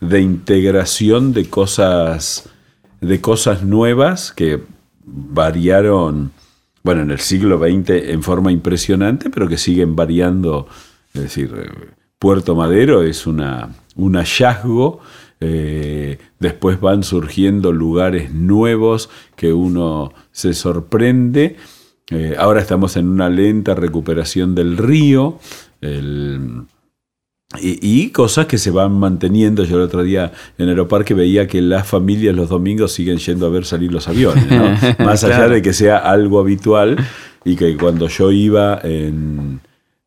de 0.00 0.20
integración 0.20 1.32
de 1.32 1.48
cosas 1.48 2.50
de 3.00 3.20
cosas 3.20 3.62
nuevas 3.62 4.32
que 4.32 4.60
variaron 5.04 6.32
bueno 6.82 7.02
en 7.02 7.10
el 7.10 7.20
siglo 7.20 7.58
XX 7.58 7.90
en 8.10 8.22
forma 8.22 8.52
impresionante 8.52 9.30
pero 9.30 9.48
que 9.48 9.58
siguen 9.58 9.94
variando 9.94 10.66
es 11.14 11.22
decir 11.22 11.54
eh, 11.56 11.68
Puerto 12.18 12.54
Madero 12.56 13.02
es 13.02 13.26
una 13.26 13.70
un 13.94 14.16
hallazgo 14.16 15.00
eh, 15.40 16.18
después 16.40 16.80
van 16.80 17.02
surgiendo 17.02 17.72
lugares 17.72 18.32
nuevos 18.32 19.10
que 19.36 19.52
uno 19.52 20.12
se 20.32 20.54
sorprende 20.54 21.56
Eh, 22.08 22.36
ahora 22.38 22.60
estamos 22.60 22.96
en 22.96 23.08
una 23.08 23.28
lenta 23.28 23.74
recuperación 23.74 24.54
del 24.54 24.76
río 24.76 25.40
el- 25.80 26.62
y, 27.60 27.78
y 27.82 28.10
cosas 28.10 28.46
que 28.46 28.58
se 28.58 28.70
van 28.70 28.92
manteniendo. 28.98 29.64
Yo 29.64 29.76
el 29.76 29.82
otro 29.82 30.02
día 30.04 30.30
en 30.58 30.68
Aeroparque 30.68 31.14
veía 31.14 31.46
que 31.48 31.60
las 31.60 31.86
familias 31.86 32.34
los 32.36 32.48
domingos 32.48 32.92
siguen 32.92 33.18
yendo 33.18 33.46
a 33.46 33.50
ver 33.50 33.64
salir 33.64 33.92
los 33.92 34.06
aviones, 34.08 34.46
¿no? 34.50 34.64
Más 35.04 35.24
allá 35.24 35.36
Claro. 35.36 35.54
de 35.54 35.62
que 35.62 35.72
sea 35.72 35.96
algo 35.98 36.38
habitual 36.38 36.96
y 37.44 37.56
que 37.56 37.76
cuando 37.76 38.06
yo 38.08 38.30
iba 38.30 38.80
en, 38.84 39.60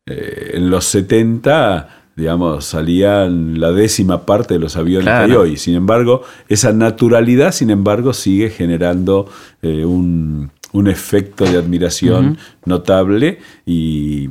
eh, 0.06 0.52
en 0.54 0.70
los 0.70 0.84
70, 0.86 1.99
digamos, 2.16 2.64
salían 2.64 3.60
la 3.60 3.72
décima 3.72 4.26
parte 4.26 4.54
de 4.54 4.60
los 4.60 4.76
aviones 4.76 5.06
que 5.06 5.10
hay 5.10 5.26
Claro. 5.26 5.42
hoy. 5.42 5.56
Sin 5.56 5.74
embargo, 5.74 6.22
esa 6.48 6.72
naturalidad, 6.72 7.52
sin 7.52 7.70
embargo, 7.70 8.12
sigue 8.12 8.50
generando 8.50 9.28
eh, 9.62 9.84
un, 9.84 10.50
un 10.72 10.88
efecto 10.88 11.44
de 11.44 11.56
admiración 11.58 12.38
notable 12.64 13.38
y 13.66 14.28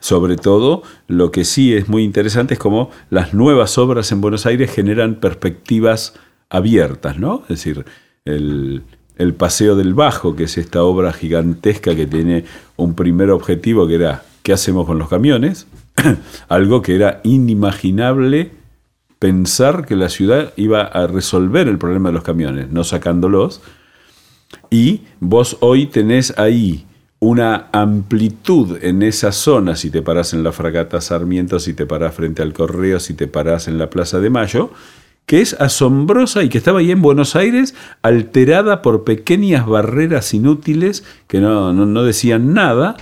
sobre 0.00 0.36
todo 0.36 0.82
lo 1.06 1.30
que 1.30 1.44
sí 1.44 1.74
es 1.74 1.88
muy 1.88 2.04
interesante 2.04 2.54
es 2.54 2.60
cómo 2.60 2.90
las 3.10 3.34
nuevas 3.34 3.78
obras 3.78 4.10
en 4.12 4.20
Buenos 4.20 4.46
Aires 4.46 4.70
generan 4.72 5.16
perspectivas 5.16 6.14
abiertas, 6.50 7.18
¿no? 7.18 7.42
Es 7.42 7.48
decir, 7.48 7.84
el, 8.24 8.82
el 9.16 9.34
Paseo 9.34 9.74
del 9.76 9.94
Bajo, 9.94 10.36
que 10.36 10.44
es 10.44 10.56
esta 10.58 10.82
obra 10.82 11.12
gigantesca 11.12 11.94
que 11.94 12.06
tiene 12.06 12.44
un 12.76 12.94
primer 12.94 13.30
objetivo 13.30 13.86
que 13.86 13.96
era 13.96 14.22
¿qué 14.42 14.52
hacemos 14.52 14.86
con 14.86 14.98
los 14.98 15.08
camiones? 15.08 15.66
Algo 16.48 16.82
que 16.82 16.94
era 16.94 17.20
inimaginable 17.24 18.52
pensar 19.18 19.86
que 19.86 19.96
la 19.96 20.08
ciudad 20.08 20.52
iba 20.56 20.82
a 20.82 21.06
resolver 21.06 21.68
el 21.68 21.78
problema 21.78 22.10
de 22.10 22.14
los 22.14 22.22
camiones, 22.22 22.70
no 22.70 22.84
sacándolos. 22.84 23.60
Y 24.70 25.02
vos 25.20 25.56
hoy 25.60 25.86
tenés 25.86 26.38
ahí 26.38 26.86
una 27.20 27.66
amplitud 27.72 28.78
en 28.80 29.02
esa 29.02 29.32
zona, 29.32 29.74
si 29.74 29.90
te 29.90 30.02
parás 30.02 30.34
en 30.34 30.44
la 30.44 30.52
Fragata 30.52 31.00
Sarmiento, 31.00 31.58
si 31.58 31.74
te 31.74 31.84
parás 31.84 32.14
frente 32.14 32.42
al 32.42 32.52
Correo, 32.52 33.00
si 33.00 33.14
te 33.14 33.26
parás 33.26 33.66
en 33.66 33.76
la 33.76 33.90
Plaza 33.90 34.20
de 34.20 34.30
Mayo, 34.30 34.70
que 35.26 35.40
es 35.40 35.54
asombrosa 35.54 36.44
y 36.44 36.48
que 36.48 36.58
estaba 36.58 36.78
ahí 36.78 36.92
en 36.92 37.02
Buenos 37.02 37.34
Aires, 37.34 37.74
alterada 38.02 38.82
por 38.82 39.04
pequeñas 39.04 39.66
barreras 39.66 40.32
inútiles 40.32 41.04
que 41.26 41.40
no, 41.40 41.72
no, 41.72 41.86
no 41.86 42.04
decían 42.04 42.54
nada, 42.54 42.96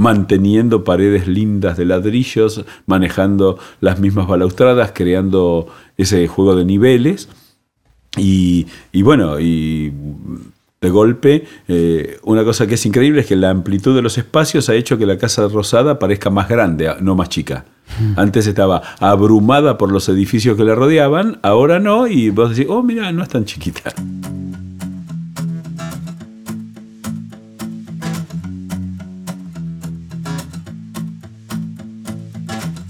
manteniendo 0.00 0.82
paredes 0.82 1.28
lindas 1.28 1.76
de 1.76 1.84
ladrillos, 1.84 2.64
manejando 2.86 3.58
las 3.82 4.00
mismas 4.00 4.26
balaustradas, 4.26 4.92
creando 4.94 5.68
ese 5.98 6.26
juego 6.26 6.56
de 6.56 6.64
niveles. 6.64 7.28
Y, 8.16 8.66
y 8.92 9.02
bueno, 9.02 9.38
y 9.38 9.92
de 10.80 10.88
golpe, 10.88 11.44
eh, 11.68 12.18
una 12.22 12.44
cosa 12.44 12.66
que 12.66 12.76
es 12.76 12.86
increíble 12.86 13.20
es 13.20 13.26
que 13.26 13.36
la 13.36 13.50
amplitud 13.50 13.94
de 13.94 14.00
los 14.00 14.16
espacios 14.16 14.70
ha 14.70 14.74
hecho 14.74 14.96
que 14.96 15.04
la 15.04 15.18
Casa 15.18 15.46
Rosada 15.48 15.98
parezca 15.98 16.30
más 16.30 16.48
grande, 16.48 16.90
no 17.02 17.14
más 17.14 17.28
chica. 17.28 17.66
Antes 18.16 18.46
estaba 18.46 18.80
abrumada 19.00 19.76
por 19.76 19.92
los 19.92 20.08
edificios 20.08 20.56
que 20.56 20.64
la 20.64 20.74
rodeaban, 20.74 21.40
ahora 21.42 21.78
no, 21.78 22.06
y 22.06 22.30
vos 22.30 22.56
decís, 22.56 22.70
oh, 22.70 22.82
mira, 22.82 23.12
no 23.12 23.22
es 23.22 23.28
tan 23.28 23.44
chiquita. 23.44 23.92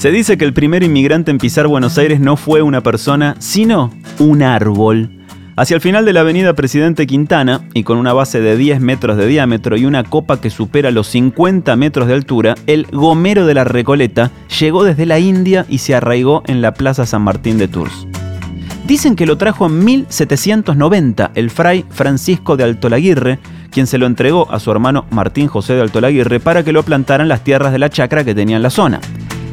Se 0.01 0.11
dice 0.11 0.39
que 0.39 0.47
el 0.47 0.55
primer 0.55 0.83
inmigrante 0.83 1.31
en 1.31 1.37
pisar 1.37 1.67
Buenos 1.67 1.99
Aires 1.99 2.21
no 2.21 2.39
fue 2.39 2.63
una 2.63 2.81
persona, 2.83 3.37
sino 3.39 3.93
un 4.19 4.43
árbol. 4.43 5.11
Hacia 5.57 5.75
el 5.75 5.83
final 5.83 6.07
de 6.07 6.15
la 6.15 6.21
avenida 6.21 6.55
Presidente 6.55 7.07
Quintana, 7.07 7.69
y 7.75 7.83
con 7.83 7.99
una 7.99 8.15
base 8.15 8.41
de 8.41 8.57
10 8.57 8.81
metros 8.81 9.19
de 9.19 9.27
diámetro 9.27 9.77
y 9.77 9.85
una 9.85 10.03
copa 10.03 10.41
que 10.41 10.49
supera 10.49 10.91
los 10.91 11.07
50 11.09 11.77
metros 11.77 12.09
de 12.09 12.15
altura, 12.15 12.55
el 12.67 12.87
Gomero 12.91 13.45
de 13.45 13.53
la 13.53 13.65
Recoleta 13.65 14.31
llegó 14.59 14.85
desde 14.85 15.05
la 15.05 15.19
India 15.19 15.67
y 15.69 15.77
se 15.77 15.95
arraigó 15.95 16.45
en 16.47 16.63
la 16.63 16.73
Plaza 16.73 17.05
San 17.05 17.21
Martín 17.21 17.59
de 17.59 17.69
Tours. 17.69 18.07
Dicen 18.87 19.17
que 19.17 19.27
lo 19.27 19.37
trajo 19.37 19.67
en 19.67 19.85
1790 19.85 21.33
el 21.35 21.51
fray 21.51 21.85
Francisco 21.91 22.57
de 22.57 22.65
Altolaguirre, 22.65 23.39
quien 23.71 23.87
se 23.87 23.99
lo 23.99 24.07
entregó 24.07 24.51
a 24.51 24.61
su 24.61 24.71
hermano 24.71 25.05
Martín 25.11 25.47
José 25.47 25.75
de 25.75 25.83
Altolaguirre 25.83 26.41
para 26.41 26.65
que 26.65 26.73
lo 26.73 26.85
plantaran 26.85 27.29
las 27.29 27.45
tierras 27.45 27.71
de 27.71 27.79
la 27.79 27.91
chacra 27.91 28.25
que 28.25 28.35
tenía 28.35 28.57
en 28.57 28.63
la 28.63 28.71
zona. 28.71 28.99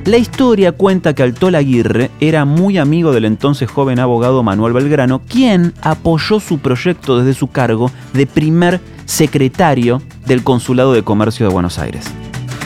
La 0.08 0.17
historia 0.17 0.72
cuenta 0.72 1.13
que 1.13 1.22
Altola 1.22 1.58
Aguirre 1.58 2.12
era 2.22 2.46
muy 2.46 2.78
amigo 2.78 3.12
del 3.12 3.26
entonces 3.26 3.70
joven 3.70 4.00
abogado 4.00 4.41
Manuel 4.41 4.72
Belgrano, 4.72 5.20
quien 5.20 5.74
apoyó 5.82 6.39
su 6.39 6.60
proyecto 6.60 7.20
desde 7.20 7.38
su 7.38 7.48
cargo 7.48 7.91
de 8.13 8.26
primer 8.26 8.80
secretario 9.04 10.02
del 10.26 10.46
Consulado 10.46 10.93
de 10.93 11.04
Comercio 11.04 11.46
de 11.46 11.52
Buenos 11.52 11.78
Aires. 11.78 12.06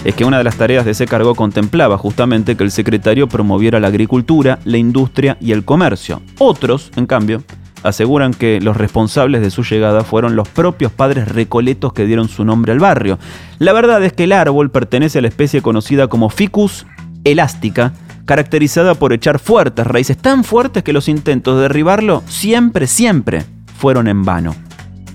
Es 0.06 0.14
que 0.14 0.24
una 0.24 0.38
de 0.38 0.44
las 0.44 0.56
tareas 0.56 0.86
de 0.86 0.92
ese 0.92 1.08
cargo 1.08 1.34
contemplaba 1.34 1.98
justamente 1.98 2.56
que 2.56 2.64
el 2.64 2.70
secretario 2.70 3.28
promoviera 3.28 3.80
la 3.80 3.88
agricultura, 3.88 4.60
la 4.64 4.78
industria 4.78 5.38
y 5.42 5.52
el 5.52 5.66
comercio. 5.66 6.22
Otros, 6.38 6.92
en 6.96 7.08
cambio, 7.08 7.42
aseguran 7.84 8.34
que 8.34 8.60
los 8.62 8.78
responsables 8.78 9.42
de 9.42 9.50
su 9.50 9.64
llegada 9.64 10.04
fueron 10.04 10.36
los 10.36 10.48
propios 10.48 10.92
padres 10.92 11.28
recoletos 11.28 11.94
que 11.94 12.06
dieron 12.06 12.30
su 12.30 12.46
nombre 12.46 12.72
al 12.72 12.80
barrio. 12.80 13.18
La 13.58 13.74
verdad 13.74 14.04
es 14.04 14.14
que 14.14 14.26
el 14.26 14.32
árbol 14.32 14.70
pertenece 14.70 15.20
a 15.20 15.22
la 15.22 15.28
especie 15.28 15.62
conocida 15.62 16.08
como 16.08 16.30
Ficus 16.30 16.86
elástica, 17.24 17.94
caracterizada 18.26 18.96
por 18.96 19.14
echar 19.14 19.40
fuertes 19.40 19.86
raíces 19.86 20.18
tan 20.18 20.44
fuertes 20.44 20.84
que 20.84 20.94
los 20.94 21.08
intentos 21.08 21.56
de 21.56 21.64
derribarlo 21.64 22.24
siempre, 22.28 22.88
siempre 22.88 23.44
fueron 23.78 24.08
en 24.08 24.24
vano. 24.24 24.56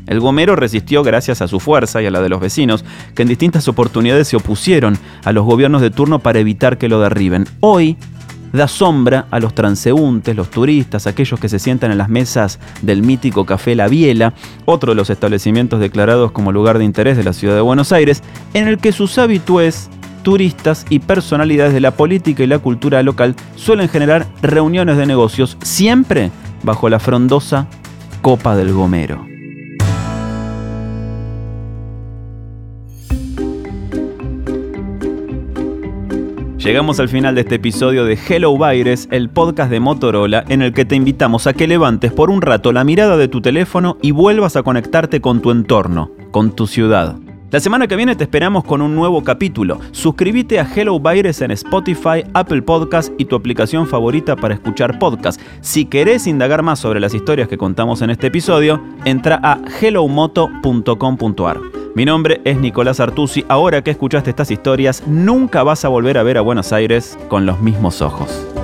El 0.06 0.20
gomero 0.20 0.54
resistió 0.54 1.02
gracias 1.02 1.42
a 1.42 1.48
su 1.48 1.58
fuerza 1.58 2.00
y 2.00 2.06
a 2.06 2.10
la 2.10 2.20
de 2.20 2.28
los 2.28 2.40
vecinos, 2.40 2.84
que 3.14 3.22
en 3.22 3.28
distintas 3.28 3.66
oportunidades 3.68 4.28
se 4.28 4.36
opusieron 4.36 4.96
a 5.24 5.32
los 5.32 5.44
gobiernos 5.44 5.82
de 5.82 5.90
turno 5.90 6.20
para 6.20 6.38
evitar 6.38 6.78
que 6.78 6.88
lo 6.88 7.00
derriben. 7.00 7.46
Hoy 7.60 7.96
da 8.52 8.68
sombra 8.68 9.26
a 9.30 9.40
los 9.40 9.54
transeúntes, 9.54 10.34
los 10.34 10.50
turistas, 10.50 11.06
aquellos 11.06 11.38
que 11.38 11.48
se 11.48 11.58
sientan 11.58 11.90
en 11.90 11.98
las 11.98 12.08
mesas 12.08 12.58
del 12.82 13.02
mítico 13.02 13.44
Café 13.44 13.74
La 13.74 13.88
Biela, 13.88 14.32
otro 14.64 14.92
de 14.92 14.96
los 14.96 15.10
establecimientos 15.10 15.80
declarados 15.80 16.32
como 16.32 16.52
lugar 16.52 16.78
de 16.78 16.84
interés 16.84 17.16
de 17.16 17.24
la 17.24 17.32
ciudad 17.32 17.54
de 17.54 17.60
Buenos 17.60 17.92
Aires, 17.92 18.22
en 18.54 18.68
el 18.68 18.78
que 18.78 18.92
sus 18.92 19.18
habitués 19.18 19.90
turistas 20.26 20.84
y 20.90 20.98
personalidades 20.98 21.72
de 21.72 21.78
la 21.78 21.92
política 21.92 22.42
y 22.42 22.48
la 22.48 22.58
cultura 22.58 23.00
local 23.04 23.36
suelen 23.54 23.88
generar 23.88 24.26
reuniones 24.42 24.96
de 24.96 25.06
negocios 25.06 25.56
siempre 25.62 26.32
bajo 26.64 26.88
la 26.88 26.98
frondosa 26.98 27.68
Copa 28.22 28.56
del 28.56 28.72
Gomero. 28.72 29.24
Llegamos 36.58 36.98
al 36.98 37.08
final 37.08 37.36
de 37.36 37.42
este 37.42 37.54
episodio 37.54 38.04
de 38.04 38.18
Hello 38.28 38.58
Virus, 38.58 39.06
el 39.12 39.28
podcast 39.28 39.70
de 39.70 39.78
Motorola, 39.78 40.44
en 40.48 40.60
el 40.60 40.72
que 40.72 40.84
te 40.84 40.96
invitamos 40.96 41.46
a 41.46 41.52
que 41.52 41.68
levantes 41.68 42.12
por 42.12 42.30
un 42.30 42.42
rato 42.42 42.72
la 42.72 42.82
mirada 42.82 43.16
de 43.16 43.28
tu 43.28 43.40
teléfono 43.40 43.96
y 44.02 44.10
vuelvas 44.10 44.56
a 44.56 44.64
conectarte 44.64 45.20
con 45.20 45.40
tu 45.40 45.52
entorno, 45.52 46.10
con 46.32 46.50
tu 46.56 46.66
ciudad. 46.66 47.14
La 47.52 47.60
semana 47.60 47.86
que 47.86 47.94
viene 47.94 48.16
te 48.16 48.24
esperamos 48.24 48.64
con 48.64 48.82
un 48.82 48.96
nuevo 48.96 49.22
capítulo. 49.22 49.78
Suscríbete 49.92 50.58
a 50.58 50.66
Hello 50.66 50.98
Virus 50.98 51.42
en 51.42 51.52
Spotify, 51.52 52.24
Apple 52.34 52.62
Podcast 52.62 53.12
y 53.18 53.26
tu 53.26 53.36
aplicación 53.36 53.86
favorita 53.86 54.34
para 54.34 54.54
escuchar 54.54 54.98
podcast. 54.98 55.40
Si 55.60 55.84
querés 55.84 56.26
indagar 56.26 56.64
más 56.64 56.80
sobre 56.80 56.98
las 56.98 57.14
historias 57.14 57.46
que 57.46 57.56
contamos 57.56 58.02
en 58.02 58.10
este 58.10 58.26
episodio, 58.26 58.82
entra 59.04 59.38
a 59.44 59.60
hellomoto.com.ar. 59.80 61.60
Mi 61.94 62.04
nombre 62.04 62.40
es 62.44 62.58
Nicolás 62.58 62.98
Artusi. 62.98 63.44
Ahora 63.48 63.80
que 63.82 63.92
escuchaste 63.92 64.30
estas 64.30 64.50
historias, 64.50 65.04
nunca 65.06 65.62
vas 65.62 65.84
a 65.84 65.88
volver 65.88 66.18
a 66.18 66.24
ver 66.24 66.38
a 66.38 66.40
Buenos 66.40 66.72
Aires 66.72 67.16
con 67.28 67.46
los 67.46 67.60
mismos 67.60 68.02
ojos. 68.02 68.55